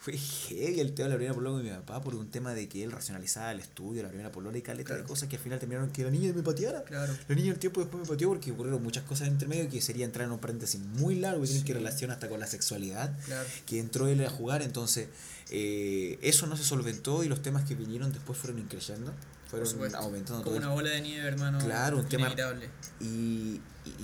[0.00, 2.68] fue heavy el tema de la primera polola con mi papá por un tema de
[2.68, 5.08] que él racionalizaba el estudio, la primera polola y caleta de Claro.
[5.08, 6.84] cosas que al final terminaron que la niña me pateara.
[6.84, 7.12] Claro.
[7.26, 10.04] La niña el tiempo después me pateó porque ocurrieron muchas cosas entre medio que sería
[10.04, 13.48] entrar en un paréntesis muy largo que tiene que relación hasta con la sexualidad Claro.
[13.66, 15.08] que entró él a jugar, entonces
[15.50, 19.12] eh, eso no se solventó y los temas que vinieron después fueron increyendo,
[19.48, 19.98] fueron supuesto.
[19.98, 21.58] aumentando Como todo una bola de nieve, hermano.
[21.58, 22.34] Claro, un tema-
[23.00, 23.60] y,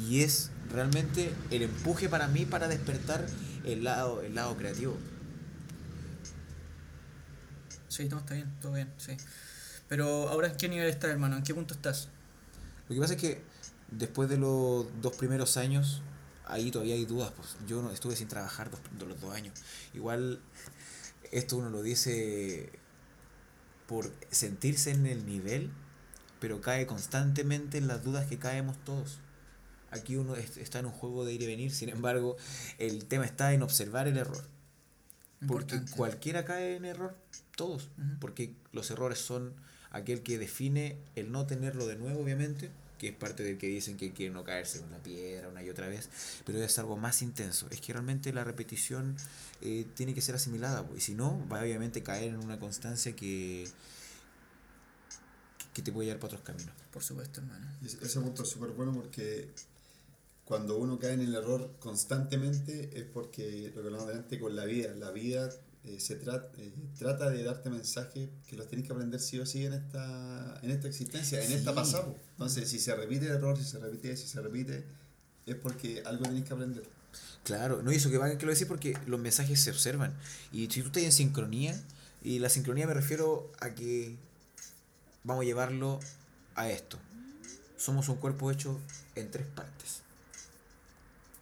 [0.08, 3.26] y es realmente el empuje para mí para despertar
[3.64, 4.96] el lado, el lado creativo.
[7.88, 9.16] Sí, no, está bien, todo bien, sí.
[9.88, 11.36] Pero ahora, ¿en qué nivel estás, hermano?
[11.36, 12.08] ¿En qué punto estás?
[12.88, 13.42] Lo que pasa es que
[13.90, 16.02] después de los dos primeros años,
[16.46, 17.32] ahí todavía hay dudas.
[17.36, 19.54] Pues yo no estuve sin trabajar dos, los dos años.
[19.94, 20.40] Igual
[21.30, 22.70] esto uno lo dice
[23.86, 25.70] por sentirse en el nivel,
[26.40, 29.18] pero cae constantemente en las dudas que caemos todos.
[29.90, 32.36] Aquí uno es- está en un juego de ir y venir, sin embargo,
[32.78, 34.44] el tema está en observar el error.
[35.46, 37.14] Porque cualquiera cae en error,
[37.56, 37.90] todos.
[38.20, 39.52] Porque los errores son
[39.90, 43.96] aquel que define el no tenerlo de nuevo, obviamente, que es parte del que dicen
[43.96, 46.08] que quiere no caerse con la piedra una y otra vez,
[46.44, 47.66] pero es algo más intenso.
[47.70, 49.16] Es que realmente la repetición
[49.60, 52.58] eh, tiene que ser asimilada, pues, y si no, va a obviamente caer en una
[52.58, 53.68] constancia que,
[55.72, 56.74] que te puede llevar para otros caminos.
[56.92, 57.66] Por supuesto, hermano.
[57.84, 59.50] Ese punto es súper bueno porque
[60.44, 64.64] cuando uno cae en el error constantemente es porque, lo que hablamos delante, con la
[64.64, 65.50] vida, la vida
[65.84, 66.50] eh, se trata,
[66.98, 70.70] trata de darte mensajes que los tienes que aprender sí o sí en esta, en
[70.70, 71.76] esta existencia, en esta Sí.
[71.76, 72.16] pasado.
[72.32, 74.84] Entonces, si se repite el error, si se repite, si se repite,
[75.46, 76.84] es porque algo tienes que aprender.
[77.44, 80.14] Claro, no, y eso que va que lo decir porque los mensajes se observan.
[80.52, 81.78] Y si tú estás en sincronía,
[82.22, 84.16] y la sincronía me refiero a que
[85.22, 86.00] vamos a llevarlo
[86.54, 86.98] a esto.
[87.76, 88.80] Somos un cuerpo hecho
[89.14, 90.00] en tres partes.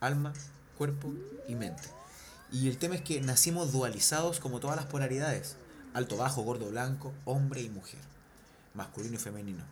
[0.00, 0.32] Alma,
[0.76, 1.14] cuerpo
[1.46, 1.88] y mente.
[2.52, 5.56] Y el tema es que nacimos dualizados como todas las polaridades.
[5.94, 8.00] Alto, bajo, gordo, blanco, hombre y mujer.
[8.74, 9.64] Masculino y femenino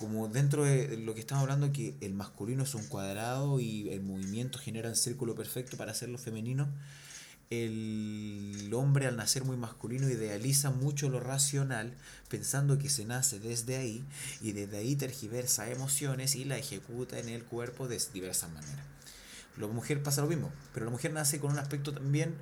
[0.00, 4.00] como dentro de lo que estamos hablando, que el masculino es un cuadrado y el
[4.00, 6.68] movimiento genera el círculo perfecto para hacerlo femenino,
[7.50, 11.92] el hombre al nacer muy masculino idealiza mucho lo racional,
[12.28, 14.02] pensando que se nace desde ahí
[14.40, 18.86] y desde ahí tergiversa emociones y la ejecuta en el cuerpo de diversas maneras.
[19.58, 22.34] La mujer pasa lo mismo, pero la mujer nace con un aspecto también,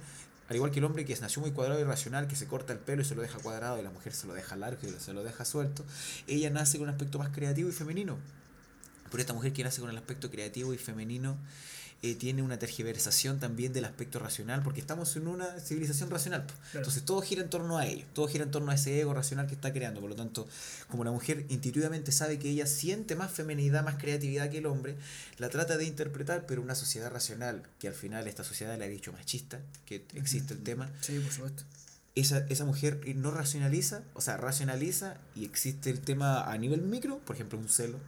[0.49, 2.79] al igual que el hombre que nació muy cuadrado y racional, que se corta el
[2.79, 5.13] pelo y se lo deja cuadrado y la mujer se lo deja largo y se
[5.13, 5.85] lo deja suelto,
[6.27, 8.17] ella nace con un aspecto más creativo y femenino.
[9.11, 11.37] Pero esta mujer que nace con el aspecto creativo y femenino
[12.03, 16.47] eh, tiene una tergiversación también del aspecto racional, porque estamos en una civilización racional.
[16.47, 16.59] Claro.
[16.75, 19.49] Entonces todo gira en torno a ello, todo gira en torno a ese ego racional
[19.49, 20.01] que está creando.
[20.01, 20.47] Por lo tanto,
[20.89, 24.97] como la mujer intuitivamente sabe que ella siente más feminidad, más creatividad que el hombre,
[25.39, 28.89] la trata de interpretar, pero una sociedad racional, que al final esta sociedad le ha
[28.89, 31.65] dicho machista, que existe el tema, Sí, por supuesto.
[32.15, 37.19] esa, esa mujer no racionaliza, o sea, racionaliza y existe el tema a nivel micro,
[37.19, 37.99] por ejemplo, un celo.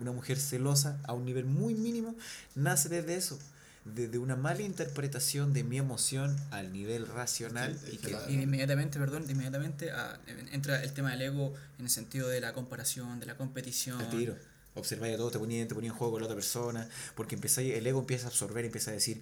[0.00, 2.14] Una mujer celosa a un nivel muy mínimo
[2.54, 3.38] nace desde eso,
[3.84, 9.24] desde una mala interpretación de mi emoción al nivel racional y que la- inmediatamente, perdón,
[9.28, 10.18] inmediatamente ah,
[10.52, 14.00] entra el tema del ego en el sentido de la comparación, de la competición.
[14.00, 14.36] al tiro.
[14.74, 17.74] Observáis a todo, te ponía, te ponía en juego con la otra persona, porque empezáis,
[17.74, 19.20] el ego empieza a absorber, empieza a decir,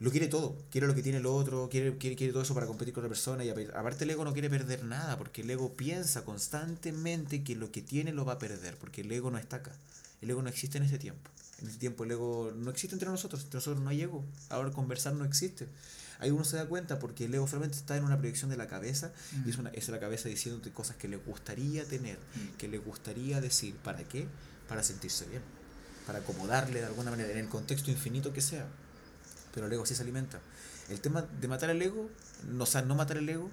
[0.00, 2.66] lo quiere todo, quiere lo que tiene el otro, quiere, quiere, quiere todo eso para
[2.66, 5.74] competir con otra persona, y aparte el ego no quiere perder nada, porque el ego
[5.74, 9.56] piensa constantemente que lo que tiene lo va a perder, porque el ego no está
[9.56, 9.72] acá,
[10.22, 11.30] el ego no existe en este tiempo.
[11.60, 14.70] En este tiempo el ego no existe entre nosotros, entre nosotros no hay ego, ahora
[14.70, 15.66] conversar no existe.
[16.20, 18.68] Ahí uno se da cuenta porque el ego solamente está en una proyección de la
[18.68, 19.12] cabeza
[19.44, 22.18] y es, una, es la cabeza diciéndote cosas que le gustaría tener,
[22.58, 23.74] que le gustaría decir.
[23.76, 24.26] ¿Para qué?
[24.68, 25.42] Para sentirse bien,
[26.06, 28.66] para acomodarle de alguna manera, en el contexto infinito que sea.
[29.58, 30.38] Pero el ego sí se alimenta.
[30.88, 32.08] El tema de matar el ego,
[32.48, 33.50] no, o sea, no matar el ego,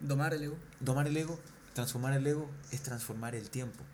[0.00, 0.56] Domar el ego.
[0.80, 1.38] domar el ego,
[1.74, 3.84] transformar el ego, es transformar el tiempo.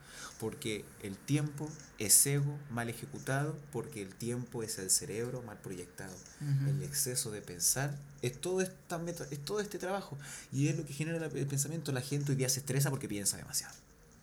[0.41, 1.69] Porque el tiempo
[1.99, 6.15] es ego mal ejecutado, porque el tiempo es el cerebro mal proyectado.
[6.41, 6.71] Ujú.
[6.71, 10.17] El exceso de pensar es todo, esta meta- es todo este trabajo.
[10.51, 11.93] Y es lo que genera el pensamiento.
[11.93, 13.75] La gente hoy día se estresa porque piensa demasiado.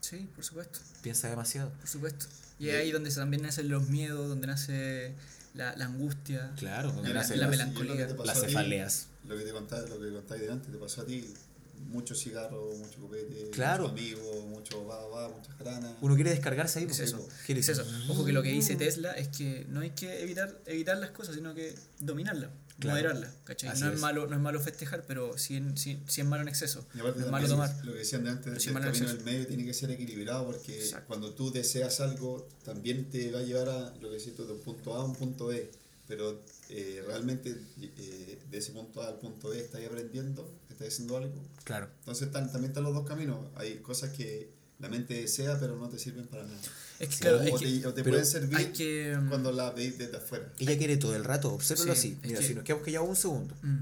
[0.01, 1.69] Sí, por supuesto, Piensa demasiado.
[1.73, 2.25] por supuesto.
[2.59, 5.13] Y es ahí donde también nacen los miedos, donde nace
[5.53, 6.53] la, la angustia.
[6.57, 6.93] Claro,
[7.45, 7.93] La- melancolía.
[7.93, 9.07] Y lo que te pasó las ti, cefaleas.
[9.27, 11.33] Lo que te contáis, lo que contáis delante te pasó a ti.
[11.89, 13.89] Muchos cigarros, mucho copete, Claro.
[13.89, 15.93] muchos amigos, mucho va, va, muchas granas.
[16.01, 16.85] Uno quiere descargarse ahí.
[16.85, 18.11] Es porque eso, quiere es decir, eso.
[18.11, 21.35] Ojo que lo que dice Tesla es que no hay que evitar, evitar las cosas,
[21.35, 22.49] sino que dominarlas.
[22.79, 22.95] Claro.
[22.97, 23.69] moderarla, ¿cachai?
[23.69, 24.01] Así No es, es.
[24.01, 26.85] malo, no es malo festejar, pero sí, en- sí, sí es malo en exceso.
[26.93, 27.75] Y aparte No es malo tomar.
[27.85, 29.13] Lo que decían de antes, Sí, el camino exceso.
[29.15, 31.07] del medio tiene que ser equilibrado porque Exacto.
[31.07, 34.53] cuando tú deseas algo, también te va a llevar a lo que decís tú, de
[34.53, 35.71] un punto A a un punto B.
[36.07, 41.17] Pero eh, realmente eh, de ese punto A al punto B estás aprendiendo, estás haciendo
[41.17, 41.33] algo.
[41.65, 41.89] Claro.
[41.99, 43.39] Entonces están, también están los dos caminos.
[43.55, 46.59] Hay cosas que la mente desea, pero no te sirven para nada.
[46.99, 49.15] Es que, Sí, claro, o, es que te, o te pero pueden servir que...
[49.19, 50.51] mm, cuando la veis desde afuera.
[50.59, 52.17] Ella quiere todo el rato, obsérvalo Sí, así.
[52.27, 53.55] Mira, que- si nos quedamos callados un segundo.
[53.61, 53.77] mm,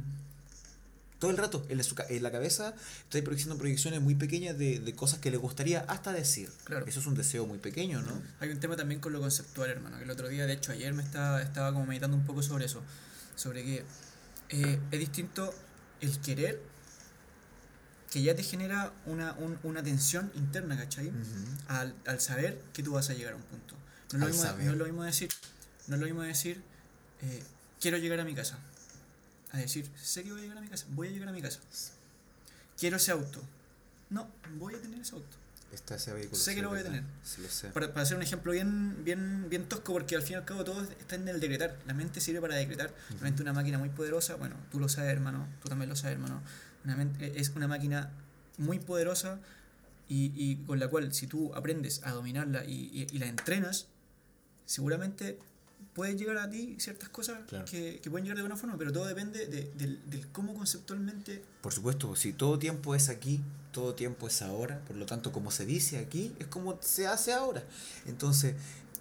[1.18, 2.74] Todo el rato, en la, en la cabeza,
[3.04, 6.50] estoy proyectando proyecciones muy pequeñas de, de cosas que le gustaría hasta decir.
[6.66, 6.86] Claro.
[6.86, 8.22] Eso es un deseo muy pequeño, ¿no?
[8.42, 9.98] Hay un tema también con lo conceptual, hermano.
[9.98, 12.66] Que el otro día, de hecho, ayer me estaba, estaba como meditando un poco sobre
[12.66, 12.82] eso.
[13.38, 13.84] Sobre que
[14.50, 15.54] eh, es distinto
[16.02, 16.62] el querer,
[18.12, 21.12] que ya te genera una, un- una tensión interna, ¿cachai?
[21.68, 23.76] al, al saber que tú vas a llegar a un punto.
[24.14, 24.66] No es lo, mismo, saber.
[24.66, 25.30] no es lo mismo decir,
[25.88, 26.62] no es lo mismo decir,
[27.22, 27.44] eh,
[27.82, 28.58] quiero llegar a mi casa.
[29.52, 31.42] A decir, sé que voy a llegar a mi casa, voy a llegar a mi
[31.42, 31.60] casa.
[32.78, 33.42] Quiero ese auto.
[34.10, 35.38] No, voy a tener ese auto.
[35.72, 36.36] Está ese vehículo.
[36.42, 37.04] Sé que lo voy a tener.
[37.24, 37.70] Sí, lo sé.
[37.70, 40.64] Para, para hacer un ejemplo bien, bien, bien tosco, porque al fin y al cabo
[40.64, 41.78] todo está en el decretar.
[41.86, 42.94] La mente sirve para decretar.
[43.16, 44.36] La mente es una máquina muy poderosa.
[44.36, 45.48] Bueno, tú lo sabes, hermano.
[45.62, 46.42] Tú también lo sabes, hermano.
[46.86, 48.12] Una mente- es una máquina
[48.58, 49.40] muy poderosa
[50.08, 53.88] y, y con la cual, si tú aprendes a dominarla y, y- y la entrenas,
[54.66, 55.38] seguramente
[55.94, 57.66] pueden llegar a ti ciertas cosas Claro.
[57.66, 61.44] que, que pueden llegar de buena forma, pero todo depende de- del, del cómo conceptualmente.
[61.62, 65.52] Por supuesto, si todo tiempo es aquí, todo tiempo es ahora, por lo tanto, como
[65.52, 67.64] se dice aquí, es como se hace ahora.
[68.06, 68.56] Entonces,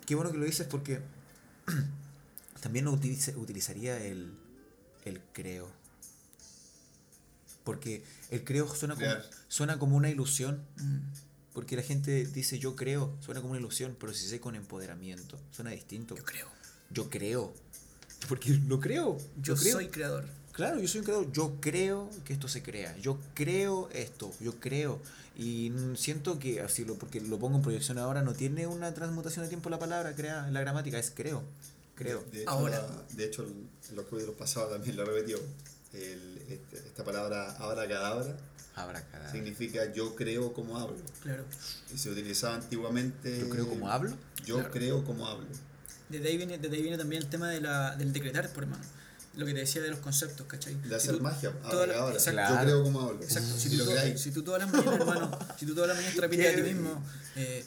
[0.06, 1.00] qué bueno que lo dices porque
[2.60, 4.32] también utilice- utilizaría el,
[5.04, 5.70] el creo.
[7.64, 9.06] Porque el creo suena como,
[9.48, 10.98] suena como una ilusión, mm,
[11.54, 15.38] porque la gente dice yo creo, suena como una ilusión, pero si sé con empoderamiento,
[15.50, 16.14] suena distinto.
[16.16, 16.48] yo creo.
[16.90, 17.54] Yo creo.
[18.28, 19.18] Porque lo creo.
[19.42, 19.72] Yo lo creo.
[19.74, 20.24] soy creador.
[20.52, 21.32] Claro, yo soy un creador.
[21.32, 22.96] Yo creo que esto se crea.
[22.98, 24.30] Yo creo esto.
[24.40, 25.00] Yo creo.
[25.36, 29.44] Y siento que, así lo, porque lo pongo en proyección ahora, no tiene una transmutación
[29.44, 31.42] de tiempo la palabra, crea, la gramática, es creo.
[31.96, 32.24] Creo.
[32.32, 32.78] De hecho, Ahora.
[32.80, 35.38] la- de hecho en los capítulos pasados también lo repetió.
[35.94, 38.36] El, este- esta palabra abracadabra
[38.76, 39.30] Habrá cada.
[39.30, 40.96] significa yo creo como hablo.
[41.22, 41.44] Claro.
[41.94, 43.38] Y se utilizaba antiguamente.
[43.40, 44.16] Yo creo como hablo.
[44.44, 44.70] Yo Claro.
[44.72, 45.46] creo como hablo.
[46.08, 48.82] Desde ahí viene, desde ahí viene también el tema de la, del decretar, por hermano.
[49.36, 50.74] Lo que te decía de los conceptos, ¿cachai?
[50.74, 51.50] De Si hacer tú- magia.
[51.62, 52.14] toda la- abracadabra.
[52.14, 52.40] exacto.
[52.40, 52.64] Yo Claro.
[52.64, 53.22] creo como hablo.
[53.22, 54.20] Exacto, si tú, creáis.
[54.20, 56.62] si tú todas las mañanas, hermano, si tú todas las mañanas te repites a ti
[56.62, 57.02] mismo,
[57.36, 57.64] eh,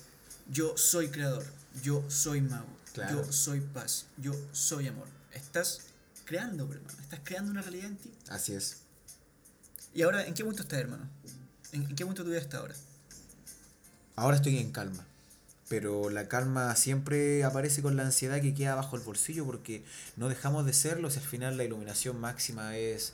[0.50, 1.44] yo soy creador,
[1.84, 3.26] yo soy mago, Claro.
[3.26, 5.08] yo soy paz, yo soy amor.
[5.34, 5.80] Estás
[6.28, 8.12] creando, por hermano, estás creando una realidad en ti.
[8.30, 8.82] Así es.
[9.94, 11.10] Y ahora, ¿en qué punto estás, hermano?
[11.72, 12.76] ¿En, en qué punto tu vida está ahora?
[14.16, 15.06] Ahora estoy en calma.
[15.70, 19.84] Pero la calma siempre aparece con la ansiedad que queda bajo el bolsillo porque
[20.16, 23.14] no dejamos de serlo si al final la iluminación máxima es.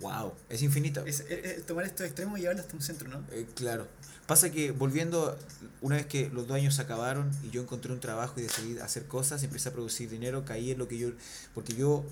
[0.00, 0.34] ¡Wow!
[0.48, 1.02] Es infinita.
[1.06, 3.22] Es, es- es tomar estos extremos y llevarlos hasta un centro, ¿no?
[3.32, 3.86] Eh, claro.
[4.26, 5.38] Pasa que volviendo,
[5.80, 8.78] una vez que los dos años se acabaron y yo encontré un trabajo y decidí
[8.78, 11.10] hacer cosas, empecé a producir dinero, caí en lo que yo...
[11.54, 12.04] Porque yo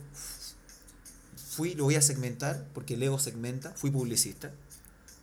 [1.51, 4.53] fui, lo voy a segmentar, porque el ego segmenta, fui publicista.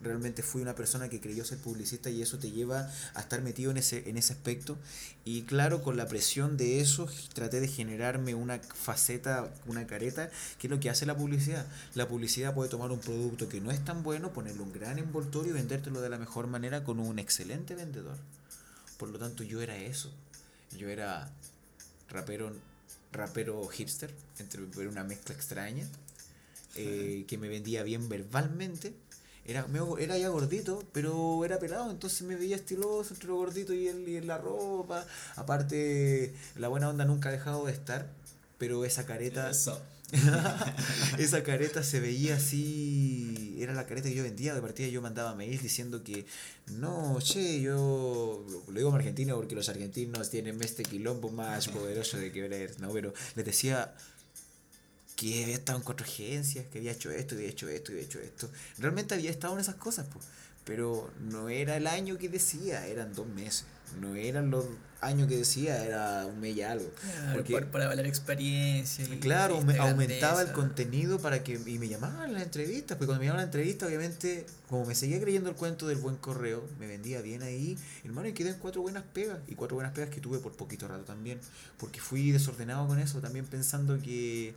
[0.04, 3.72] Realmente fui una persona que creyó ser publicista y eso te lleva a estar metido
[3.72, 4.78] en ese, en ese aspecto.
[5.26, 10.68] Y claro, con la presión de eso, traté de generarme una faceta, una careta, que
[10.68, 11.68] es lo que hace la publicidad.
[11.94, 15.52] La publicidad puede tomar un producto que no es tan bueno, ponerle un gran envoltorio
[15.52, 18.18] y vendértelo de la mejor manera con un excelente vendedor.
[18.98, 20.12] Por lo tanto, yo era eso.
[20.78, 21.32] Yo era
[22.10, 22.54] rapero,
[23.12, 25.86] rapero hipster, entre una mezcla extraña,
[26.76, 28.94] eh, que me vendía bien verbalmente.
[29.52, 29.66] Era,
[30.00, 34.08] era ya gordito, pero era pelado, entonces me veía estiloso entre lo gordito y, el,
[34.08, 35.06] y en la ropa.
[35.36, 38.08] Aparte, la buena onda nunca ha dejado de estar,
[38.58, 39.50] pero esa careta...
[39.50, 39.80] Eso.
[41.18, 45.36] Esa careta se veía así, era la careta que yo vendía, de partida yo mandaba
[45.36, 46.26] mails diciendo que
[46.74, 52.18] no, che, yo lo digo en argentino porque los argentinos tienen este quilombo más poderoso
[52.18, 53.94] de que ver, no, pero les decía
[55.30, 58.20] que había estado en cuatro agencias, que había hecho esto, había hecho esto, había hecho
[58.20, 58.50] esto.
[58.80, 60.26] Realmente había estado en esas cosas, pues.
[60.66, 63.66] Pero no era el año que decía, eran dos meses.
[64.00, 64.66] No eran los
[65.02, 66.90] años que decía, era un mes y algo.
[67.02, 69.04] Claro, Porque- para, para valer experiencia.
[69.04, 73.26] y- Claro, aumentaba el contenido para que y me llamaban las entrevistas, porque cuando me
[73.26, 76.88] llamaban a la entrevista, obviamente, como me seguía creyendo el cuento del buen correo, me
[76.88, 80.22] vendía bien ahí, hermano, y quedé en cuatro buenas pegas, y cuatro buenas pegas que
[80.22, 81.40] tuve por poquito rato también,
[81.78, 84.54] porque fui desordenado con eso, también pensando que,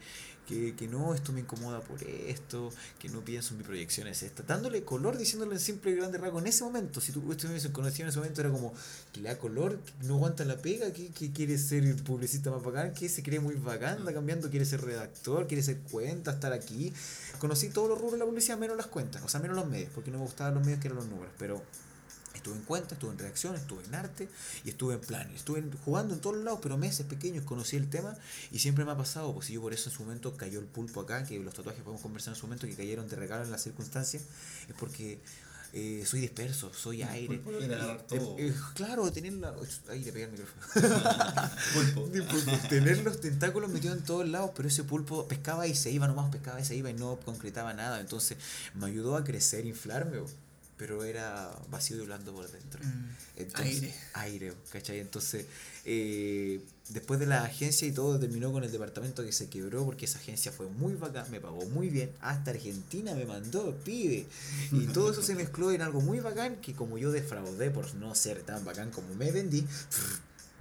[0.46, 4.22] que, que no, esto me incomoda por esto, que no pienso en mi proyección es
[4.22, 7.70] esta, dándole color, diciéndole en simple y grande rasgo en ese momento, si tú estuvieses
[7.70, 8.72] conocido en ese momento, era como
[9.12, 12.62] que le da color, que no aguanta la pega, que, que quiere ser publicista más
[12.62, 16.52] bacán, que se cree muy bacán, anda cambiando, quiere ser redactor, quiere ser cuenta, estar
[16.52, 16.92] aquí.
[17.38, 19.90] Conocí todos los rubros de la publicidad, menos las cuentas, o sea, menos los medios,
[19.94, 21.62] porque no me gustaban los medios que eran los números, pero
[22.34, 24.28] Estuve en cuenta, estuve en reacción, estuve en arte
[24.64, 25.30] y estuve en plan.
[25.34, 28.16] Estuve en- jugando en todos lados, pero meses pequeños, conocí el tema
[28.50, 30.66] y siempre me ha pasado, pues si yo por eso en su momento cayó el
[30.66, 33.50] pulpo acá, que los tatuajes podemos conversar en su momento, que cayeron de regalo en
[33.50, 34.24] las circunstancias,
[34.68, 35.20] es porque
[35.76, 37.42] eh, soy disperso, soy aire.
[37.60, 38.36] Eh, todo.
[38.38, 39.52] eh, claro, tener la...
[39.90, 40.62] Ahí le pegué el micrófono.
[41.74, 42.08] Pulpo.
[42.08, 42.52] De pulpo.
[42.68, 46.30] Tener los tentáculos metidos en todos lados, pero ese pulpo pescaba y se iba nomás,
[46.30, 48.00] pescaba y se iba y no concretaba nada.
[48.00, 48.38] Entonces
[48.74, 50.18] me ayudó a crecer, inflarme.
[50.76, 52.80] Pero era vacío y blando por dentro.
[52.82, 53.94] Mm, Entonces, aire.
[54.14, 54.98] Aire, ¿cachai?
[54.98, 55.46] Entonces,
[55.84, 60.04] eh, después de la agencia y todo, terminó con el departamento que se quebró porque
[60.06, 62.10] esa agencia fue muy bacán, me pagó muy bien.
[62.20, 64.26] Hasta Argentina me mandó, pibe.
[64.72, 68.14] Y todo eso se mezcló en algo muy bacán que como yo defraudé por no
[68.14, 69.64] ser tan bacán como me vendí,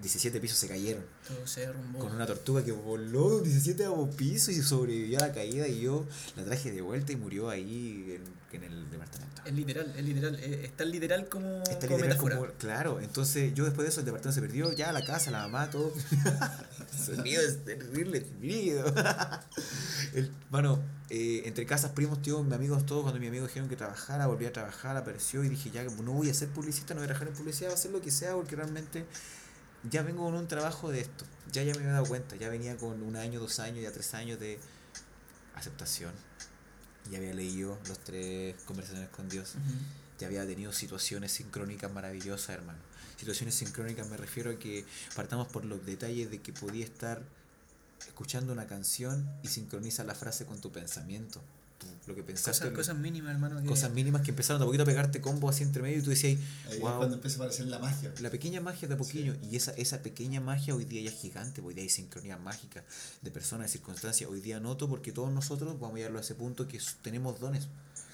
[0.04, 1.04] 17 pisos se cayeron.
[1.28, 1.98] Todo se derrumbó.
[2.00, 6.06] Con una tortuga que voló 17 a piso y sobrevivió a la caída y yo
[6.36, 8.20] la traje de vuelta y murió ahí
[8.52, 9.42] en, en el departamento.
[9.46, 10.36] Es literal, es literal.
[10.36, 12.36] Es tan literal como, Está como literal metáfora.
[12.38, 15.40] como- claro, entonces yo después de eso el departamento se perdió, ya la casa, la
[15.48, 15.94] mamá, todo.
[16.94, 18.84] el sonido es terrible, terrible.
[20.14, 23.76] el, bueno, eh, entre casas, primos, tíos, mis amigos, todos, cuando mis amigos dijeron que
[23.76, 27.06] trabajara, volví a trabajar, apareció y dije, ya no voy a ser publicista, no voy
[27.06, 29.06] a trabajar en publicidad, voy a hacer lo que sea, porque realmente
[29.90, 31.26] ya vengo con un trabajo de esto.
[31.52, 34.14] Ya ya me había dado cuenta, ya venía con un año, dos años, ya tres
[34.14, 34.60] años de
[35.56, 36.14] aceptación.
[37.12, 39.74] Ya había leído los tres conversaciones con Dios Ujú.
[40.20, 42.80] ya había tenido situaciones sincrónicas maravillosas, hermano.
[43.18, 47.22] Situaciones sincrónicas me refiero a que partamos por los detalles de que podía estar
[48.08, 51.42] escuchando una canción y sincroniza la frase con tu pensamiento.
[52.06, 53.62] Lo que pensaste, Cosas, cosas mínimas, hermano.
[53.62, 56.02] que- cosas mínimas que empezaron de a poquito a pegarte combo así entre medio y
[56.02, 58.14] tú decías, Ahí es cuando empieza a aparecer la magia.
[58.22, 61.16] la pequeña magia de a poquillo, y esa, esa pequeña magia hoy día ya es
[61.22, 62.84] gigante, hoy día hay sincronía mágica
[63.22, 64.30] de personas, de circunstancias.
[64.30, 67.68] Hoy día noto porque todos nosotros vamos a llegarlo a ese punto que tenemos dones.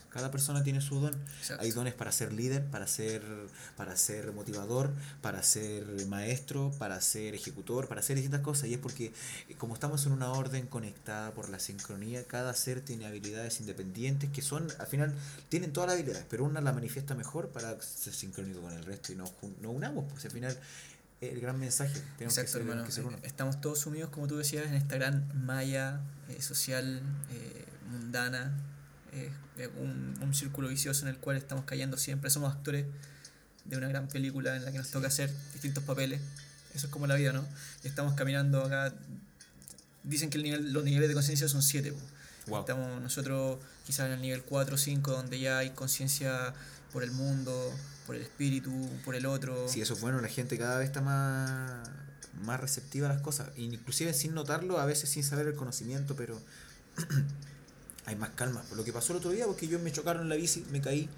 [0.09, 1.13] Cada persona tiene su don.
[1.39, 1.63] Exacto.
[1.63, 3.21] Hay dones para ser líder, para ser,
[3.77, 4.91] para ser motivador,
[5.21, 8.69] para ser maestro, para ser ejecutor, para hacer distintas cosas.
[8.69, 9.13] Y es porque
[9.49, 14.29] eh, como estamos en una orden conectada por la sincronía, cada ser tiene habilidades independientes
[14.31, 15.13] que son, al final,
[15.49, 19.13] tienen todas las habilidades, pero una la manifiesta mejor para ser sincrónico con el resto
[19.13, 19.31] y no,
[19.61, 20.05] no unamos.
[20.11, 20.57] Pues al final,
[21.21, 22.85] el gran mensaje, tenemos que Exacto, ser, hermano.
[22.85, 23.17] que ser uno.
[23.17, 27.01] Eh, Estamos todos sumidos, como tú decías, en esta gran malla eh, social,
[27.31, 28.57] eh, mundana,
[29.11, 29.31] eh, eh,
[29.67, 32.29] un, un círculo vicioso en el cual estamos cayendo siempre.
[32.29, 32.85] Somos actores
[33.65, 36.21] de una gran película en la que nos toca hacer distintos papeles.
[36.73, 37.45] Eso es como la vida, ¿no?
[37.83, 38.93] Y estamos caminando acá.
[40.03, 41.91] Dicen que el nivel, los niveles de conciencia son siete.
[41.91, 41.99] po.
[42.47, 42.59] Wow.
[42.61, 46.53] Estamos nosotros quizás en el nivel 4 o 5, donde ya hay conciencia
[46.91, 47.73] por el mundo,
[48.05, 48.71] por el espíritu,
[49.05, 49.67] por el otro.
[49.67, 51.87] Si eso es bueno, la gente cada vez está más,
[52.43, 56.39] más receptiva a las cosas, inclusive sin notarlo, a veces sin saber el conocimiento, pero
[58.09, 58.61] hay más calma.
[58.63, 60.81] Por lo que pasó el otro día, porque yo me chocaron en la bici, me
[60.81, 61.09] caí,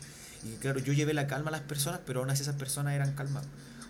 [0.43, 3.13] y claro, yo llevé la calma a las personas, pero aún así esas personas eran
[3.13, 3.45] calmas,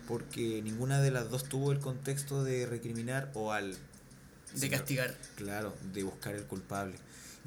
[0.06, 3.76] porque ninguna de las dos tuvo el contexto de recriminar o al...
[4.54, 5.14] de castigar.
[5.36, 6.94] Claro, de buscar el culpable.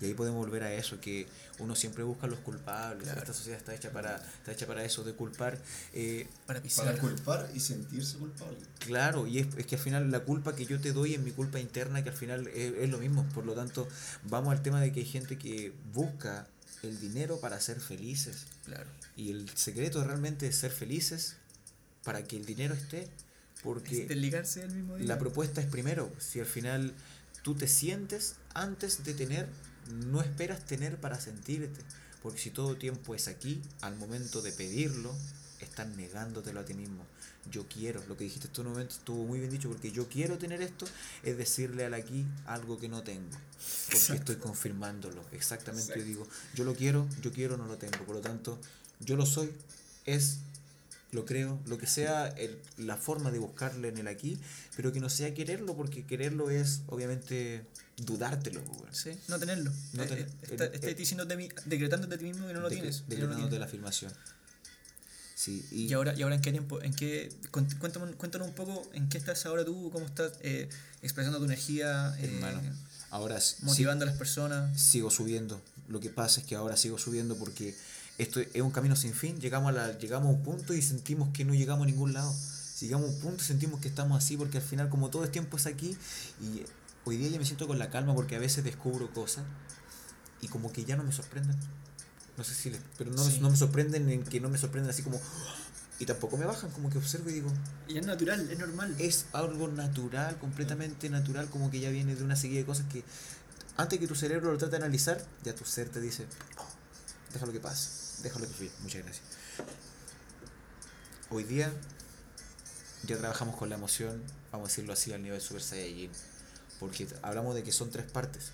[0.01, 1.27] Y ahí podemos volver a eso, que
[1.59, 3.03] uno siempre busca los culpables.
[3.03, 3.19] Claro.
[3.21, 5.57] Esta sociedad está hecha para, está hecha para eso, de culpar.
[5.93, 6.85] Eh, Para pisar.
[6.85, 8.57] Para culpar y sentirse culpable.
[8.79, 11.31] Claro, y es, es que al final la culpa que yo te doy es mi
[11.31, 13.23] culpa interna, que al final es, es lo mismo.
[13.33, 13.87] Por lo tanto,
[14.23, 16.47] vamos al tema de que hay gente que busca
[16.83, 18.45] el dinero para ser felices.
[18.65, 18.89] Claro.
[19.15, 21.37] Y el secreto realmente es ser felices
[22.03, 23.07] para que el dinero esté.
[23.63, 25.07] Porque Es desligarse del mismo día.
[25.07, 26.93] la propuesta es primero, si al final
[27.41, 29.47] tú te sientes antes de tener,
[29.89, 31.81] no esperas tener para sentirte.
[32.21, 35.13] Porque si todo tiempo es aquí, al momento de pedirlo,
[35.59, 37.05] estás negándotelo a ti mismo.
[37.51, 40.09] Yo quiero, lo que dijiste tú en un momento estuvo muy bien dicho, porque yo
[40.09, 40.87] quiero tener esto,
[41.21, 43.29] es decirle al aquí algo que no tengo.
[43.29, 44.13] Porque Exacto.
[44.13, 45.23] estoy confirmándolo.
[45.31, 48.03] Exactamente, yo digo, yo lo quiero, yo quiero, no lo tengo.
[48.05, 48.59] Por lo tanto,
[48.99, 49.51] yo lo soy,
[50.05, 50.39] es
[51.15, 54.37] lo creo, lo que sea el- la forma de buscarle en el aquí,
[54.75, 57.65] pero que no sea quererlo, porque quererlo es obviamente
[57.97, 58.63] dudártelo.
[58.65, 58.97] pues.
[58.97, 59.71] Sí, no tenerlo.
[59.93, 62.69] No Eh, tener- eh, está- diciendo de mí, decretándote a ti mismo que no lo
[62.69, 63.01] tienes.
[63.01, 63.59] no decretándote tienes.
[63.59, 64.13] la afirmación.
[65.35, 68.55] Sí, y, Y ahora, y ahora en qué tiempo, en qué, cuént- cuéntame, cuéntanos un
[68.55, 70.69] poco en qué estás ahora tú, cómo estás eh,
[71.01, 72.61] expresando tu energía, eh, hermano,
[73.09, 74.79] ahora sí- motivando a las personas.
[74.81, 75.61] sigo subiendo.
[75.89, 77.75] Lo que pasa es que ahora sigo subiendo porque
[78.17, 79.39] esto es un camino sin fin.
[79.39, 82.33] Llegamos a, la, llegamos a un punto y sentimos que no llegamos a ningún lado.
[82.79, 85.31] Llegamos a un punto y sentimos que estamos así porque al final como todo el
[85.31, 85.97] tiempo es aquí
[86.41, 86.63] y
[87.05, 89.43] hoy día ya me siento con la calma porque a veces descubro cosas
[90.41, 91.55] y como que ya no me sorprenden.
[92.37, 93.39] No sé si le, pero no, Sí.
[93.39, 95.21] no me sorprenden en que no me sorprenden así como
[95.97, 97.49] y tampoco me bajan, como que observo y digo,
[97.87, 98.93] Y es natural, es normal.
[98.99, 103.05] es algo natural, completamente natural, como que ya viene de una serie de cosas que
[103.77, 106.25] antes que tu cerebro lo trate de analizar, ya tu ser te dice,
[107.31, 107.89] déjalo que pase,
[108.23, 108.71] déjalo que fluya.
[108.81, 109.25] Muchas gracias.
[111.29, 111.71] Hoy día
[113.03, 116.11] ya trabajamos con la emoción, vamos a decirlo así, al nivel Super Saiyajin,
[116.79, 118.51] porque hablamos de que son tres partes,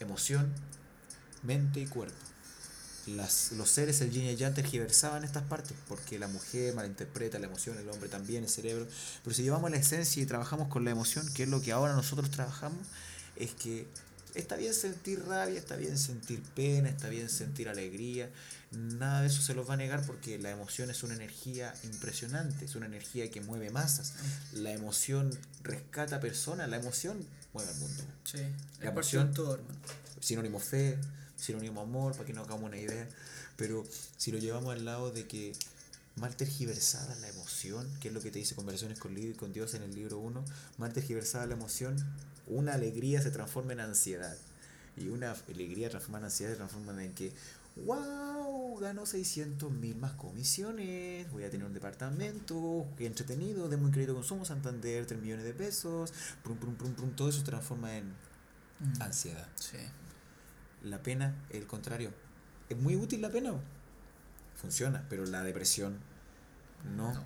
[0.00, 0.52] emoción,
[1.42, 2.14] mente y cuerpo.
[3.06, 7.40] Las, los seres, el yin y el yang, tergiversaban estas partes, porque la mujer malinterpreta
[7.40, 8.86] la emoción, el hombre también, el cerebro.
[9.24, 11.94] Pero si llevamos la esencia y trabajamos con la emoción, que es lo que ahora
[11.94, 12.78] nosotros trabajamos,
[13.34, 13.88] es que
[14.34, 18.30] está bien sentir rabia, está bien sentir pena, está bien sentir alegría.
[18.70, 22.64] Nada de eso se los va a negar porque la emoción es una energía impresionante,
[22.64, 24.14] es una energía que mueve masas.
[24.54, 25.30] La emoción
[25.62, 28.02] rescata personas, la emoción mueve al mundo.
[28.24, 28.38] Sí,
[28.80, 29.34] La emoción.
[29.34, 29.78] todo, hermano.
[30.20, 30.98] Sinónimo fe,
[31.36, 33.08] sinónimo amor, para que nos hagamos una idea.
[33.56, 33.84] Pero
[34.16, 35.52] si lo llevamos al lado de que
[36.16, 39.94] mal tergiversada la emoción, que es lo que te dice Conversaciones con Dios en el
[39.94, 40.44] libro 1,
[40.78, 41.96] mal tergiversada la emoción,
[42.46, 44.36] una alegría se transforma en ansiedad.
[44.96, 47.32] Y una alegría transformada en ansiedad se transforma en que,
[47.86, 53.90] wow, ganó 600 mil más comisiones, voy a tener un departamento, qué entretenido, de muy
[53.90, 56.12] crédito consumo, Santander, 3 millones de pesos,
[56.42, 58.12] prum, prum, prum, prum, todo eso se transforma en
[58.82, 59.02] Mm.
[59.02, 59.46] ansiedad.
[59.54, 59.78] Sí.
[60.82, 62.12] La pena, el contrario.
[62.68, 63.52] Es muy útil la pena.
[64.56, 65.98] Funciona, pero la depresión
[66.96, 67.12] no.
[67.14, 67.24] No.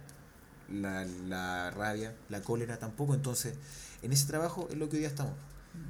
[0.70, 3.14] La, la rabia, la cólera tampoco.
[3.14, 3.54] Entonces,
[4.02, 5.34] en ese trabajo es lo que hoy día estamos.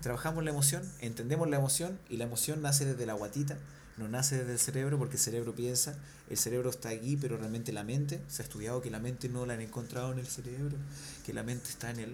[0.03, 3.57] Trabajamos la emoción, entendemos la emoción y la emoción nace desde la guatita,
[3.97, 5.97] no nace desde el cerebro porque el cerebro piensa,
[6.29, 9.47] el cerebro está aquí, pero realmente la mente, se ha estudiado que la mente no
[9.47, 10.77] la han encontrado en el cerebro,
[11.25, 12.11] que la mente está en el,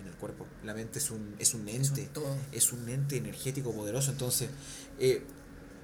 [0.00, 0.46] en el cuerpo.
[0.64, 2.36] La mente es un, es un Es un ente todo.
[2.52, 4.10] es un ente energético poderoso.
[4.10, 4.50] Entonces,
[4.98, 5.22] eh,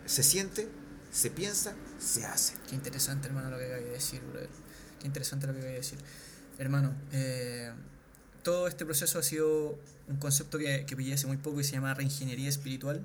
[0.05, 0.69] se siente,
[1.13, 2.55] se piensa, se hace.
[2.69, 4.49] Qué interesante, hermano, lo que acabas de decir, brother.
[5.03, 5.99] Qué interesante lo que acabas de decir.
[6.59, 7.73] Hermano, eh,
[8.43, 9.79] todo este proceso ha sido
[10.09, 13.05] un concepto que, que pillé hace muy poco y se llama reingeniería espiritual.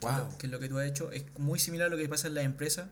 [0.00, 0.38] que es lo- Wow.
[0.38, 1.10] Que es lo que tú has hecho.
[1.12, 2.88] Es muy similar a lo que pasa en la empresa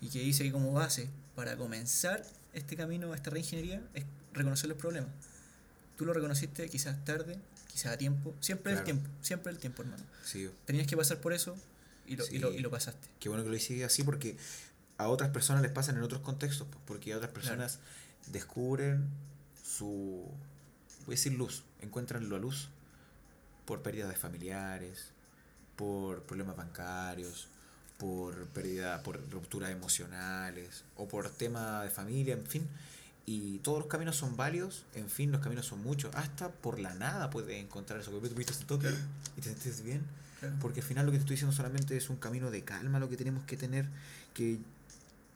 [0.00, 2.22] y que dice que como base para comenzar
[2.54, 5.10] este camino, esta reingeniería, es reconocer los problemas.
[5.98, 7.36] Tú lo reconociste quizás tarde,
[7.70, 8.34] quizás a tiempo.
[8.40, 8.84] Siempre el Claro.
[8.84, 10.02] tiempo, siempre el tiempo, hermano.
[10.24, 11.56] Sí, Tenías que pasar por eso
[12.06, 12.56] y lo, y lo, Sí.
[12.58, 13.06] y lo pasaste.
[13.20, 14.36] qué bueno que lo hice así porque
[14.98, 17.78] a otras personas les pasan en otros contextos, pues, porque otras personas
[18.26, 19.08] descubren
[19.62, 20.24] su,
[21.04, 22.68] voy a decir luz, encuentran la luz
[23.64, 25.10] por pérdida de familiares,
[25.76, 27.48] por problemas bancarios,
[27.98, 32.66] por pérdida, por rupturas emocionales o por tema de familia, en fin.
[33.26, 36.14] Y todos los caminos son válidos, en fin, los caminos son muchos.
[36.14, 38.12] Hasta por la nada puedes encontrar eso.
[38.22, 38.88] Que tú viste este toque
[39.36, 40.02] y te sientes bien.
[40.38, 40.54] Claro.
[40.60, 43.08] Porque al final lo que te estoy diciendo solamente es un camino de calma lo
[43.08, 43.88] que tenemos que tener,
[44.32, 44.60] que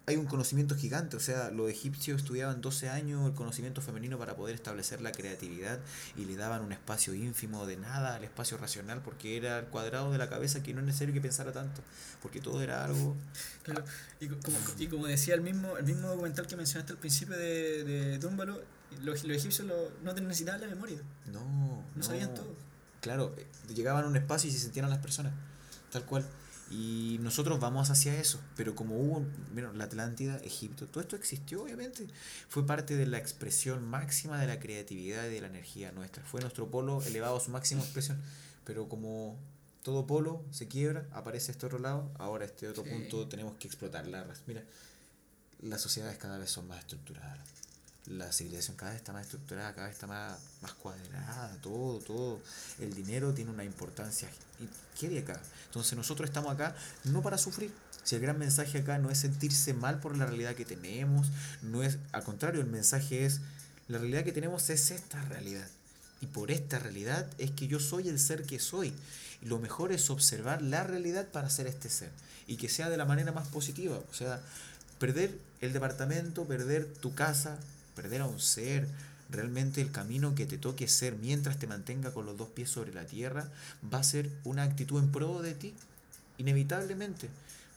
[0.06, 4.34] hay un conocimiento gigante, o sea, los egipcios estudiaban 12 años el conocimiento femenino para
[4.34, 5.78] poder establecer la creatividad
[6.16, 10.10] y le daban un espacio ínfimo de nada al espacio racional porque era el cuadrado
[10.10, 11.80] de la cabeza que no es necesario que pensara tanto,
[12.22, 13.16] porque todo era algo...
[13.62, 13.84] Claro,
[14.20, 17.36] y, co- como, y como decía el mismo, el mismo documental que mencionaste al principio
[17.36, 18.60] de, de Dúmbalo,
[19.02, 22.52] los, los egipcios lo- no necesitaban la memoria, No, no, sabían todo.
[23.00, 25.32] Claro, eh, llegaban a un espacio y se sentían a las personas,
[25.92, 26.26] tal cual.
[26.70, 31.62] Y nosotros vamos hacia eso, pero como hubo, bueno, la Atlántida, Egipto, todo esto existió
[31.64, 32.06] obviamente,
[32.48, 36.40] fue parte de la expresión máxima de la creatividad y de la energía nuestra, fue
[36.40, 38.20] nuestro polo elevado a su máxima expresión,
[38.64, 39.36] pero como
[39.82, 42.90] todo polo se quiebra, aparece este otro lado, ahora este otro Sí.
[42.90, 44.42] punto tenemos que explotar la raz.
[44.46, 44.62] Mira,
[45.62, 47.48] las sociedades cada vez son más estructuradas,
[48.06, 52.40] la civilización cada vez está más estructurada, cada vez está más, más cuadrada, todo, todo.
[52.78, 54.28] El dinero tiene una importancia.
[54.58, 55.40] ¿Y qué hay acá?
[55.66, 56.74] Entonces nosotros estamos acá
[57.04, 57.72] no para sufrir.
[58.02, 61.28] Si el gran mensaje acá no es sentirse mal por la realidad que tenemos,
[61.62, 63.40] no es, al contrario, el mensaje es,
[63.88, 65.68] la realidad que tenemos es esta realidad.
[66.20, 68.92] Y por esta realidad es que yo soy el ser que soy.
[69.42, 72.10] Y lo mejor es observar la realidad para ser este ser.
[72.46, 73.98] Y que sea de la manera más positiva.
[74.10, 74.40] O sea,
[74.98, 77.58] perder el departamento, perder tu casa,
[78.00, 78.86] perder a un ser,
[79.30, 82.94] realmente el camino que te toque ser mientras te mantenga con los dos pies sobre
[82.94, 83.48] la tierra,
[83.92, 85.74] va a ser una actitud en pro de ti,
[86.38, 87.28] inevitablemente.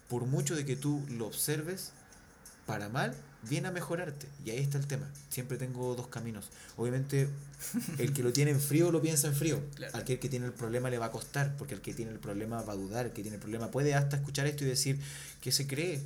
[0.08, 1.92] Por mucho de que tú lo observes,
[2.66, 3.14] para mal,
[3.50, 4.28] viene a mejorarte.
[4.46, 5.10] Y ahí está el tema.
[5.30, 6.46] Siempre tengo dos caminos.
[6.78, 7.28] Obviamente,
[7.98, 9.62] el que lo tiene en frío lo piensa en frío.
[9.76, 9.98] Claro.
[9.98, 12.62] Aquel que tiene el problema le va a costar, porque el que tiene el problema
[12.62, 15.00] va a dudar, el que tiene el problema puede hasta escuchar esto y decir,
[15.42, 16.02] ¿qué se cree?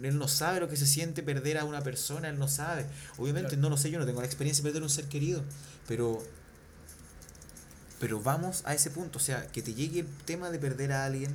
[0.00, 2.86] Él no sabe lo que se siente perder a una persona, él no sabe.
[3.18, 3.62] Obviamente Claro.
[3.62, 5.42] no lo sé, yo no tengo la experiencia de perder un ser querido,
[5.86, 6.22] pero
[8.00, 11.04] Pero vamos a ese punto, o sea, que te llegue el tema de perder a
[11.04, 11.30] alguien,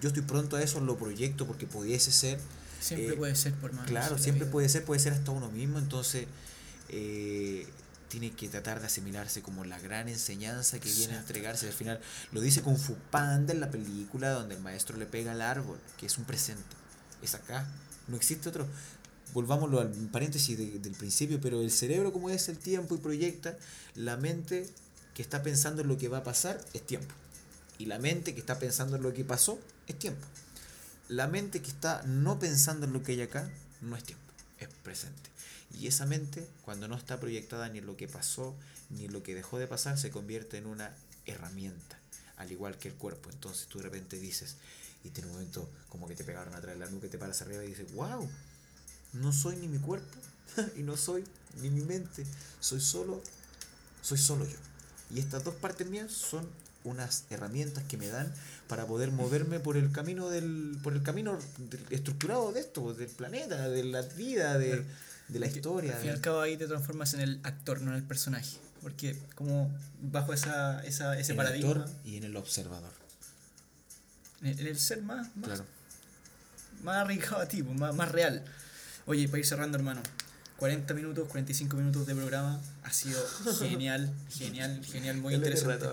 [0.00, 2.38] yo estoy pronto a eso, lo proyecto porque pudiese ser.
[2.80, 3.86] Siempre eh, puede ser por más.
[3.88, 6.26] Claro, siempre puede ser, puede ser hasta uno mismo, entonces
[6.90, 7.66] eh,
[8.08, 11.66] tiene que tratar de asimilarse como la gran enseñanza que viene a entregarse.
[11.66, 11.98] Al final
[12.30, 15.78] lo dice Kung Fu Panda en la película donde el maestro le pega al árbol,
[15.98, 16.62] que es un presente.
[17.20, 17.66] Es acá,
[18.08, 18.66] no existe otro.
[19.34, 23.58] Volvámoslo al paréntesis de- del principio, pero el cerebro como es el tiempo y proyecta,
[23.94, 24.66] la mente
[25.14, 27.14] que está pensando en lo que va a pasar es tiempo.
[27.78, 30.26] Y la mente que está pensando en lo que pasó es tiempo.
[31.08, 33.50] La mente que está no pensando en lo que hay acá
[33.80, 34.24] no es tiempo,
[34.58, 35.30] es presente.
[35.78, 38.56] Y esa mente, cuando no está proyectada ni en lo que pasó,
[38.90, 40.94] ni en lo que dejó de pasar, se convierte en una
[41.26, 41.98] herramienta,
[42.36, 43.30] al igual que el cuerpo.
[43.30, 44.56] Entonces tú de repente dices,
[45.06, 47.40] y tiene un momento como que te pegaron atrás de la nuca y te paras
[47.42, 48.28] arriba y dices, wow,
[49.14, 50.18] no soy ni mi cuerpo,
[50.76, 51.24] y no soy
[51.62, 52.24] ni mi mente,
[52.60, 53.22] soy solo,
[54.02, 54.58] soy solo yo.
[55.14, 56.46] Y estas dos partes mías son
[56.84, 58.32] unas herramientas que me dan
[58.68, 61.36] para poder moverme por el camino del por el camino
[61.90, 64.84] estructurado de esto del planeta de la vida de,
[65.26, 67.90] de la historia Al fin y al cabo ahí te transformas en el actor, no
[67.90, 68.58] en el personaje.
[68.82, 73.05] Porque como bajo esa, esa, ese en el paradigma, actor y en el observador
[74.42, 75.64] en el, ser más, más, claro
[76.82, 78.42] más arriesgado a ti, pues, más, más real.
[79.06, 80.02] Oye, para ir cerrando, hermano.
[80.58, 82.60] 40 minutos, 45 minutos de programa.
[82.84, 83.20] Ha sido
[83.58, 85.86] genial, genial, genial, muy interesante.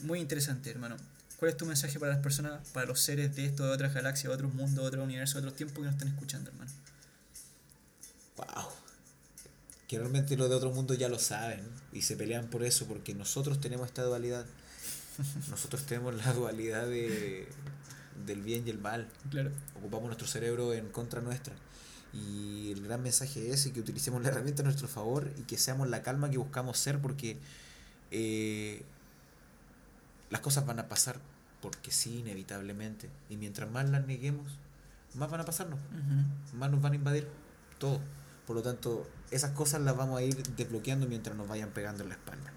[0.00, 0.96] Muy interesante, hermano.
[1.38, 4.28] ¿Cuál es tu mensaje para las personas, para los seres de esto, de otras galaxias,
[4.28, 6.70] de otros mundos, de otros universos, de otros tiempos que nos están escuchando, hermano?
[8.36, 8.68] wow
[9.88, 11.62] que realmente los de otro mundo ya lo saben
[11.94, 14.44] y se pelean por eso porque nosotros tenemos esta dualidad
[15.50, 17.48] nosotros tenemos la dualidad de
[18.26, 19.50] del bien y el mal Claro.
[19.76, 21.54] ocupamos nuestro cerebro en contra nuestra.
[22.12, 25.88] Y el gran mensaje es que utilicemos la herramienta a nuestro favor y que seamos
[25.88, 27.36] la calma que buscamos ser porque
[28.10, 28.82] eh,
[30.30, 31.20] las cosas van a pasar
[31.60, 33.08] porque sí, inevitablemente.
[33.28, 34.46] Y mientras más las neguemos,
[35.14, 35.78] más van a pasarnos,
[36.54, 37.28] más nos van a invadir
[37.78, 38.00] todo.
[38.46, 42.08] Por lo tanto, esas cosas las vamos a ir desbloqueando mientras nos vayan pegando en
[42.08, 42.52] la espalda.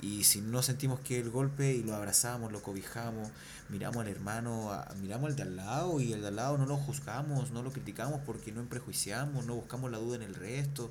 [0.00, 3.30] Y si no sentimos que el golpe y lo abrazamos, lo cobijamos,
[3.70, 4.70] miramos al hermano,
[5.00, 7.72] miramos al de al lado y el de al lado no lo juzgamos, no lo
[7.72, 10.90] criticamos porque no prejuiciamos, no buscamos la duda en el resto,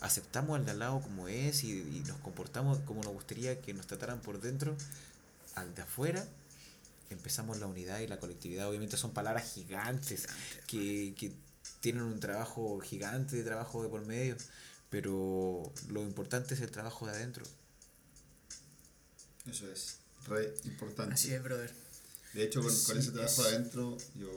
[0.00, 3.74] aceptamos al de al lado como es y, y nos comportamos como nos gustaría que
[3.74, 4.76] nos trataran por dentro,
[5.54, 6.24] al de afuera
[7.10, 8.68] empezamos la unidad y la colectividad.
[8.68, 10.26] Obviamente son palabras gigantes
[10.66, 11.32] que, que
[11.80, 14.36] tienen un trabajo gigante de trabajo de por medio,
[14.90, 17.44] pero lo importante es el trabajo de adentro.
[19.50, 21.14] Eso es, re importante.
[21.14, 21.72] Así es, brother.
[22.34, 24.30] De hecho, con, ese trabajo es- adentro, yo,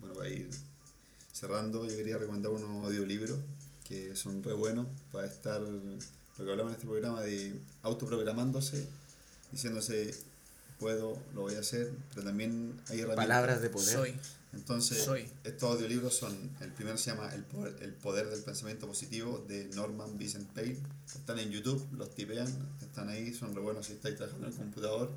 [0.00, 0.48] bueno, para ir
[1.32, 3.38] cerrando, yo quería recomendar unos audiolibros
[3.86, 5.98] que son re buenos para estar, lo
[6.44, 8.86] que hablamos en este programa de autoprogramándose,
[9.52, 10.14] diciéndose,
[10.84, 13.16] puedo, lo voy a hacer, pero también hay herramientas.
[13.16, 13.96] Palabras de poder.
[13.96, 14.14] Soy.
[14.52, 15.26] Entonces, Soy.
[15.42, 19.64] estos audiolibros son, el primero se llama El poder, el poder del pensamiento positivo de
[19.74, 20.76] Norman Vincent Peale.
[21.06, 22.46] Están en YouTube, los tipean,
[22.82, 25.10] están ahí, son re buenos si estáis trabajando en el computador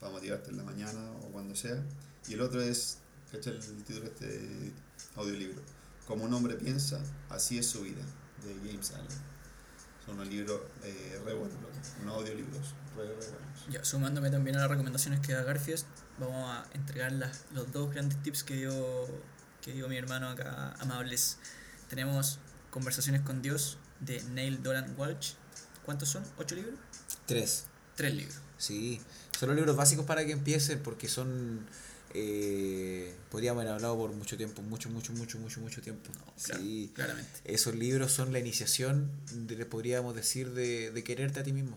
[0.00, 1.80] para motivarte en la mañana o cuando sea.
[2.26, 2.98] Y el otro es,
[3.30, 4.72] ¿cacha el título de este
[5.14, 5.62] audiolibro?
[6.08, 7.00] Como un hombre piensa,
[7.30, 8.02] así es su vida,
[8.44, 9.33] de James Allen.
[10.04, 11.56] Son unos libros eh, re buenos,
[12.02, 13.66] unos audiolibros re, re buenos.
[13.70, 15.86] Ya, sumándome también a las recomendaciones que da Garfiest,
[16.18, 19.06] vamos a entregar las, los dos grandes tips que dio,
[19.62, 21.38] que dio mi hermano acá, amables.
[21.88, 22.38] Tenemos
[22.74, 25.34] Conversaciones con Dios de Neil Doran Walsh.
[25.84, 26.24] ¿Cuántos son?
[26.38, 26.74] ¿Ocho libros?
[27.24, 27.66] Tres.
[27.94, 28.40] Tres libros.
[28.58, 29.00] Sí,
[29.38, 31.64] son los libros básicos para que empiecen porque son...
[32.16, 36.10] Eh, podríamos haber hablado por mucho tiempo, mucho, mucho, mucho, mucho, mucho tiempo.
[36.44, 37.40] Claro, sí, claramente.
[37.44, 41.76] esos libros son la iniciación, de, podríamos decir, de, de quererte a ti mismo.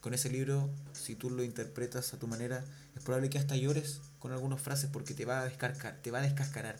[0.00, 2.64] Con ese libro, si tú lo interpretas a tu manera,
[2.96, 6.18] es probable que hasta llores con algunas frases porque te va a descargar, te va
[6.18, 6.76] a descascarar,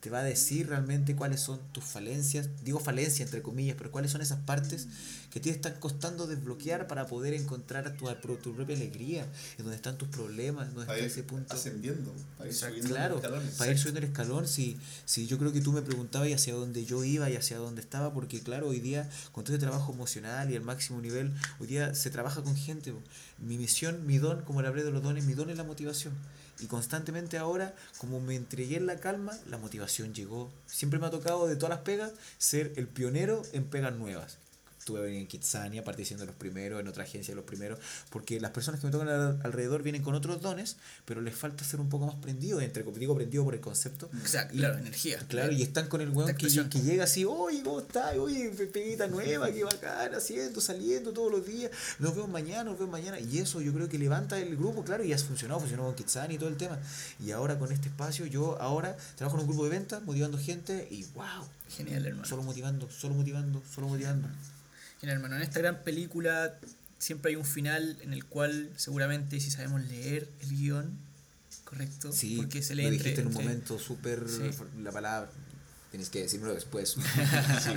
[0.00, 4.10] te va a decir realmente cuáles son tus falencias, digo falencia entre comillas, pero cuáles
[4.10, 4.88] son esas partes
[5.32, 8.06] que te están costando desbloquear para poder encontrar tu,
[8.36, 9.22] tu propia alegría,
[9.56, 11.54] en donde están tus problemas, en donde Para está ir ese punto.
[11.54, 13.54] ascendiendo, para ir subiendo Claro, los escalones.
[13.54, 16.54] para ir subiendo el escalón, si, si yo creo que tú me preguntabas y hacia
[16.54, 19.92] dónde yo iba y hacia dónde estaba, porque claro, hoy día con todo este trabajo
[19.92, 22.92] emocional y el máximo nivel, hoy día se trabaja con gente.
[23.38, 26.12] Mi misión, mi don, como le hablé de los dones, mi don es la motivación.
[26.60, 30.52] Y constantemente ahora, como me entregué en la calma, la motivación llegó.
[30.66, 34.36] Siempre me ha tocado de todas las pegas ser el pionero en pegas nuevas.
[34.82, 37.78] Estuve en Kitsania, partí siendo los primeros, en otra agencia los primeros,
[38.10, 41.62] porque las personas que me tocan al- alrededor vienen con otros dones, pero les falta
[41.62, 44.10] ser un poco más prendidos, entre digo prendido por el concepto.
[44.20, 45.18] Exacto, Y- claro, energía.
[45.28, 48.16] Claro, y están con el weón que, que llega así, oye, ¿cómo estás?
[48.16, 51.70] Oye, peguita nueva, qué bacán, haciendo, saliendo todos los días,
[52.00, 53.20] nos vemos mañana, nos vemos mañana.
[53.20, 56.34] Y eso yo creo que levanta el grupo, claro, y ha funcionado, funcionó con Kitsani
[56.34, 56.78] y todo el tema.
[57.24, 60.88] Y ahora con este espacio, yo ahora trabajo en un grupo de ventas, motivando gente,
[60.90, 62.26] y wow, Genial, hermano.
[62.26, 64.26] solo motivando, solo motivando, solo motivando.
[65.02, 65.34] Genial, hermano.
[65.36, 66.54] En esta gran película
[66.98, 70.96] siempre hay un final en el cual seguramente si sabemos leer el guion,
[71.64, 74.48] correcto, Sí, porque se lee lo entre, dijiste en un entre- momento súper, Sí.
[74.80, 75.28] la palabra,
[75.90, 76.90] tienes que decírmelo después.
[77.64, 77.70] sí,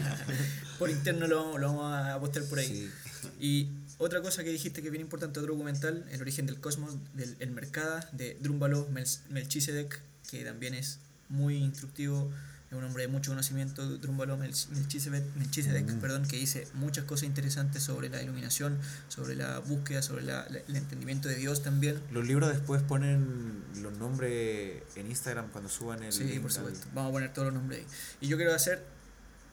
[0.78, 2.68] por interno lo vamos, lo vamos a postar por ahí.
[2.68, 2.92] sí.
[3.40, 6.94] Y otra cosa que dijiste que es bien importante, otro documental, El origen del cosmos,
[7.16, 10.00] del El Mercada, de Drúmbalo Mel- Melchizedek,
[10.30, 11.00] que también es
[11.30, 12.32] muy instructivo,
[12.78, 16.00] un hombre de mucho conocimiento, Drúmbalo Mel- Melchizedek, Mm.
[16.00, 20.60] perdón, que dice muchas cosas interesantes sobre la iluminación, sobre la búsqueda, sobre la- la-
[20.60, 22.02] el entendimiento de Dios también.
[22.12, 26.56] Los libros después ponen los nombres en Instagram cuando suban el Sí, link por al-
[26.58, 26.88] supuesto.
[26.94, 27.88] Vamos a poner todos los nombres ahí.
[28.22, 28.84] Y yo quiero hacer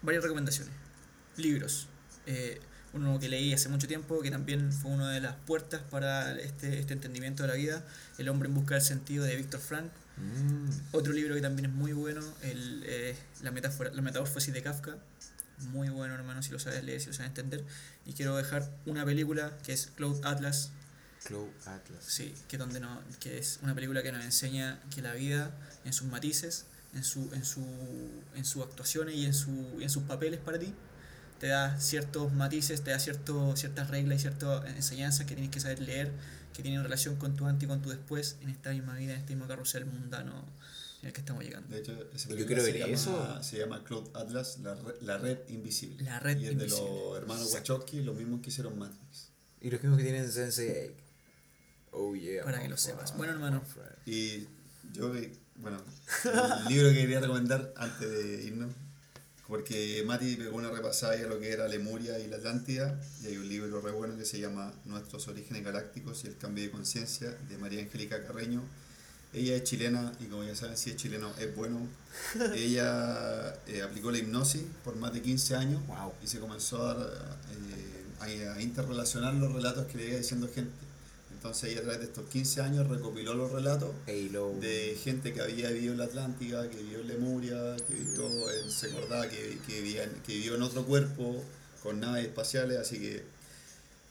[0.02, 0.72] varias recomendaciones.
[1.36, 1.88] Libros.
[2.26, 2.60] Eh,
[2.92, 6.78] uno que leí hace mucho tiempo, que también fue una de las puertas para este,
[6.78, 7.84] este entendimiento de la vida,
[8.18, 9.90] El hombre en busca del sentido de Víctor Frank.
[10.16, 10.68] Mm.
[10.92, 14.96] Otro libro que también es muy bueno, el, eh, la, metáfora, la metamorfosis de Kafka.
[15.70, 17.64] Muy bueno, hermano, si lo sabes leer, si lo sabes entender.
[18.04, 20.72] Y quiero dejar una película que es Cloud Atlas,
[21.24, 22.04] Cloud Atlas.
[22.04, 25.50] Sí, que, donde no, que es una película que nos enseña que la vida,
[25.84, 27.64] en sus matices, en, su, en, su,
[28.34, 30.74] en sus actuaciones y en, su, en sus papeles para ti,
[31.38, 35.60] te da ciertos matices, te da cierto, ciertas reglas y ciertas enseñanzas que tienes que
[35.60, 36.12] saber leer,
[36.52, 39.20] que tienen relación con tu antes y con tu después, en esta misma vida, en
[39.20, 40.44] este mismo carrusel mundano
[41.00, 41.68] en el que estamos llegando.
[41.68, 43.42] De hecho, esa Yo quiero se ver llama, eso.
[43.42, 46.04] Se llama Cloud Atlas, la, re- la red invisible.
[46.04, 46.84] La red y es invisible.
[46.84, 49.30] de los hermanos Wachowski, los mismos que hicieron Matrix.
[49.60, 50.94] Y los mismos que tienen Sensei.
[51.90, 52.44] Oh yeah.
[52.44, 53.16] Para que lo sepas.
[53.16, 53.62] Bueno, hermano.
[54.06, 54.46] Y
[54.92, 55.12] yo,
[55.56, 55.82] bueno,
[56.24, 58.72] el libro que quería recomendar antes de irnos,
[59.48, 63.36] porque Mati pegó una repasada a lo que era Lemuria y la Atlántida, y hay
[63.36, 67.30] un libro re bueno que se llama Nuestros orígenes galácticos y el cambio de conciencia,
[67.48, 68.62] de María Angélica Carreño.
[69.34, 71.80] Ella es chilena y como ya saben, si es chileno es bueno.
[72.54, 76.12] Ella eh, aplicó la hipnosis por más de 15 años Wow.
[76.22, 76.94] y se comenzó a,
[78.26, 80.70] eh, a- a interrelacionar los relatos que le iba diciendo gente.
[81.42, 84.54] Entonces ella a través de estos 15 años recopiló los relatos Halo.
[84.60, 88.70] de gente que había vivido en la Atlántica, que vivió en Lemuria, que vivió en,
[88.70, 91.42] se acordaba que, que, vivía en- que vivió en otro cuerpo
[91.82, 93.24] con naves espaciales, así que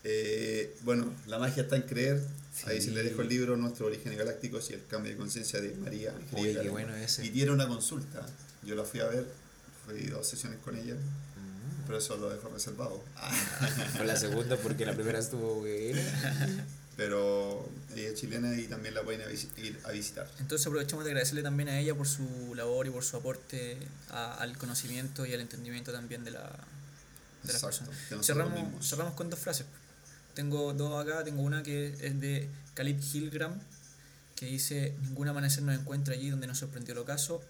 [0.04, 2.22] eh, bueno, la magia está en creer.
[2.66, 2.88] Ahí Sí.
[2.90, 6.14] se le dejo el libro Nuestros orígenes galácticos y el cambio de conciencia de María.
[6.34, 7.26] Oye, qué bueno ese.
[7.26, 8.26] Y tiene una consulta.
[8.64, 9.26] Yo la fui a ver,
[9.86, 11.86] fui dos sesiones con ella, Mm.
[11.86, 13.02] pero eso lo dejo reservado.
[13.96, 16.02] Fue la segunda porque la primera estuvo buena.
[17.02, 19.22] Pero ella es chilena y también la pueden
[19.58, 20.30] ir a visitar.
[20.40, 23.76] Entonces aprovechamos de agradecerle también a ella por su labor y por su aporte
[24.12, 26.42] a- al conocimiento y al entendimiento también de la,
[27.42, 28.26] de las Exacto, personas.
[28.28, 28.88] Cerramos, mismos.
[28.88, 29.66] cerramos con dos frases.
[30.36, 33.60] Tengo dos acá, tengo una que es de Khalid Hilgram,
[34.36, 37.42] que dice, ningún amanecer nos encuentra allí donde nos sorprendió el ocaso.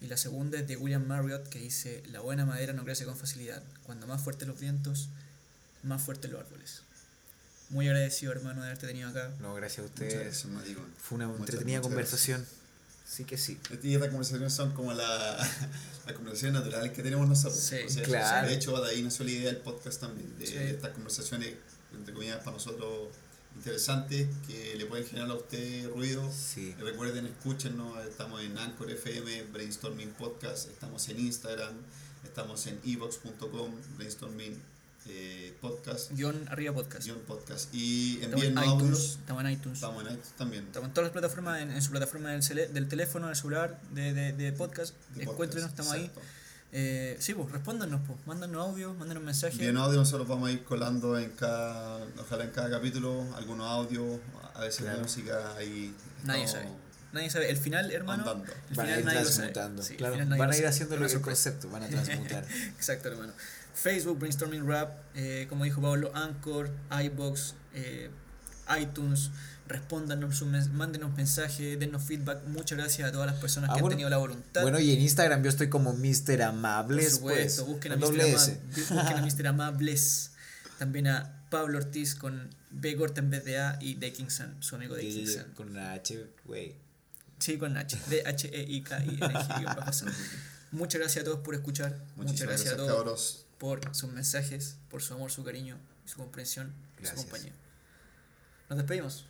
[0.00, 3.16] Y la segunda es de William Marriott, que dice, la buena madera no crece con
[3.16, 3.62] facilidad.
[3.84, 5.10] Cuando más fuertes los vientos,
[5.84, 6.82] más fuertes los árboles.
[7.70, 9.30] Muy agradecido, hermano, de haberte tenido acá.
[9.40, 10.44] No, gracias a Muchas ustedes.
[10.44, 10.76] gracias.
[10.98, 12.46] Fue una Muchas, entretenida muchas conversación.
[13.06, 13.58] Sí que sí.
[13.82, 15.36] Y estas conversaciones son como la,
[16.06, 17.58] las conversaciones naturales que tenemos nosotros.
[17.60, 18.48] Sí, O sea, claro.
[18.48, 20.56] De hecho, de ahí nació la idea del podcast también, de Sí.
[20.56, 21.54] estas conversaciones,
[21.92, 23.08] entre comillas, para nosotros
[23.56, 26.30] interesantes, que le pueden generar a usted ruido.
[26.32, 26.74] Sí.
[26.78, 31.74] Recuerden, escúchenos, estamos en Anchor FM, Brainstorming Podcast, estamos en Instagram,
[32.24, 34.56] estamos en evox.com, Brainstorming
[35.06, 37.04] eh, Podcast, Guión arriba podcast.
[37.04, 37.74] guion podcast.
[37.74, 38.82] Y Estamos en envíennos iTunes.
[38.82, 39.18] audios.
[39.20, 39.74] Estamos en iTunes.
[39.78, 40.64] Estamos en iTunes también.
[40.66, 43.80] Estamos en todas las plataformas, en, en su plataforma del, cele- del teléfono, del celular,
[43.92, 44.94] de, de, de podcast.
[45.14, 46.10] de Encuéntrenos, podcast, estamos ahí.
[46.72, 49.58] Eh, sí, pues, respóndanos, pues, mándanos audio, mándanos mensajes.
[49.58, 54.20] Bien audio, nosotros vamos a ir colando en cada, ojalá en cada capítulo, algunos audios,
[54.54, 55.00] a veces Claro.
[55.00, 55.92] música ahí.
[56.24, 56.68] Nadie sabe.
[57.12, 57.50] Nadie sabe.
[57.50, 58.22] El final, hermano.
[58.22, 58.52] andando.
[58.70, 59.48] El Van a final ir nadie lo sabe.
[59.48, 59.82] transmutando.
[59.82, 61.50] Sí, el claro, final nadie van a ir haciendo lo que el sorpresa.
[61.50, 62.44] concepto, van a transmutar.
[62.76, 63.32] Exacto, hermano.
[63.82, 66.70] Facebook, Brainstorming Rap, eh, como dijo Pablo, Anchor,
[67.04, 68.10] iBox, eh,
[68.80, 69.30] iTunes.
[69.66, 72.44] Respóndanos, mándenos mensajes, dennos feedback.
[72.48, 74.62] Muchas gracias a todas las personas Ah, que han tenido la voluntad.
[74.62, 76.24] bueno, y en Instagram yo estoy como Mr.
[76.26, 77.74] Por Amables, supuesto, pues.
[77.74, 78.00] busquen, a Mr.
[78.00, 78.60] doble Ama- S.
[78.76, 79.46] busquen a Mr.
[79.46, 80.30] Amables.
[80.78, 84.98] También a Pablo Ortiz con B corta en vez de A y Dickinson, su amigo
[84.98, 85.52] Y Dickinson.
[85.54, 86.74] con una H, güey.
[87.38, 87.96] Sí, con H.
[88.08, 90.06] D H E I K I N G bajo C.
[90.72, 91.96] Muchas gracias a todos por escuchar.
[92.16, 92.92] Muchas gracias, gracias, a todos.
[92.96, 93.46] cabros.
[93.60, 97.20] Por sus mensajes, por su amor, su cariño, su comprensión y su Gracias.
[97.26, 97.52] compañía.
[98.70, 99.26] Nos despedimos.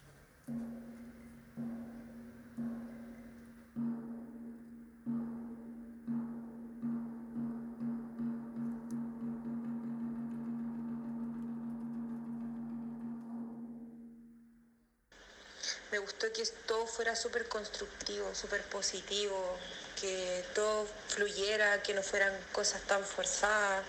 [16.00, 19.56] Gustó que todo fuera súper constructivo, súper positivo,
[20.00, 23.84] que todo fluyera, que no fueran cosas tan forzadas.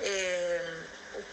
[0.00, 0.60] Eh,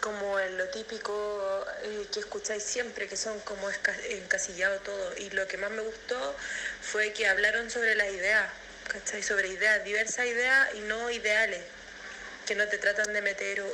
[0.02, 3.70] como lo típico eh, que escucháis siempre, que son como
[4.10, 5.18] encasillado todo.
[5.18, 6.36] Y lo que más me gustó
[6.82, 8.50] fue que hablaron sobre las ideas,
[8.88, 9.22] ¿cachai?
[9.22, 11.62] Sobre ideas, diversas ideas y no ideales,
[12.48, 13.66] que no te tratan de meter o-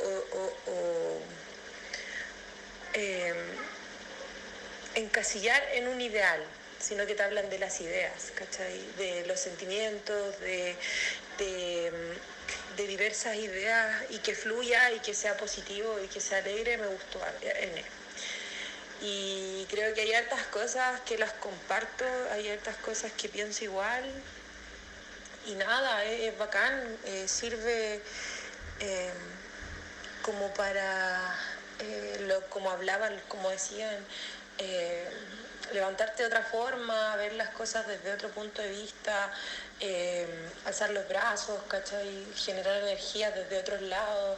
[5.12, 6.41] encasillar en un ideal,
[6.80, 8.80] sino que te hablan de las ideas, ¿cachai?
[8.97, 10.74] De los sentimientos, de,
[11.38, 16.78] de, mm, diversas ideas y que fluya y que sea positivo y que sea alegre,
[16.78, 17.86] me gustó en él.
[19.01, 24.03] Y creo que hay hartas cosas que las comparto, hay hartas cosas que pienso igual.
[25.45, 28.01] Y nada, es, bacán, eh, sirve
[28.80, 29.12] eh,
[30.24, 31.36] como para,
[31.80, 33.97] eh, lo, como hablaban, como decían,
[34.64, 35.09] eh,
[35.74, 39.32] levantarte de otra forma, ver las cosas desde otro punto de vista,
[39.80, 40.28] eh,
[40.66, 42.28] alzar los brazos, ¿cachai?
[42.36, 44.38] generar energías desde otros lados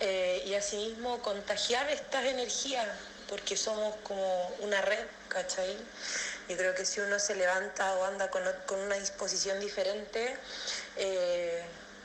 [0.00, 2.88] eh, y asimismo contagiar estas energías,
[3.28, 5.78] porque somos como una red, ¿cachai?
[6.48, 10.36] Yo creo que si uno se levanta o anda con, con una disposición diferente,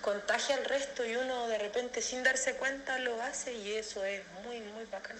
[0.01, 4.21] contagia al resto y uno de repente sin darse cuenta lo hace y eso es
[4.45, 5.17] muy, muy bacán.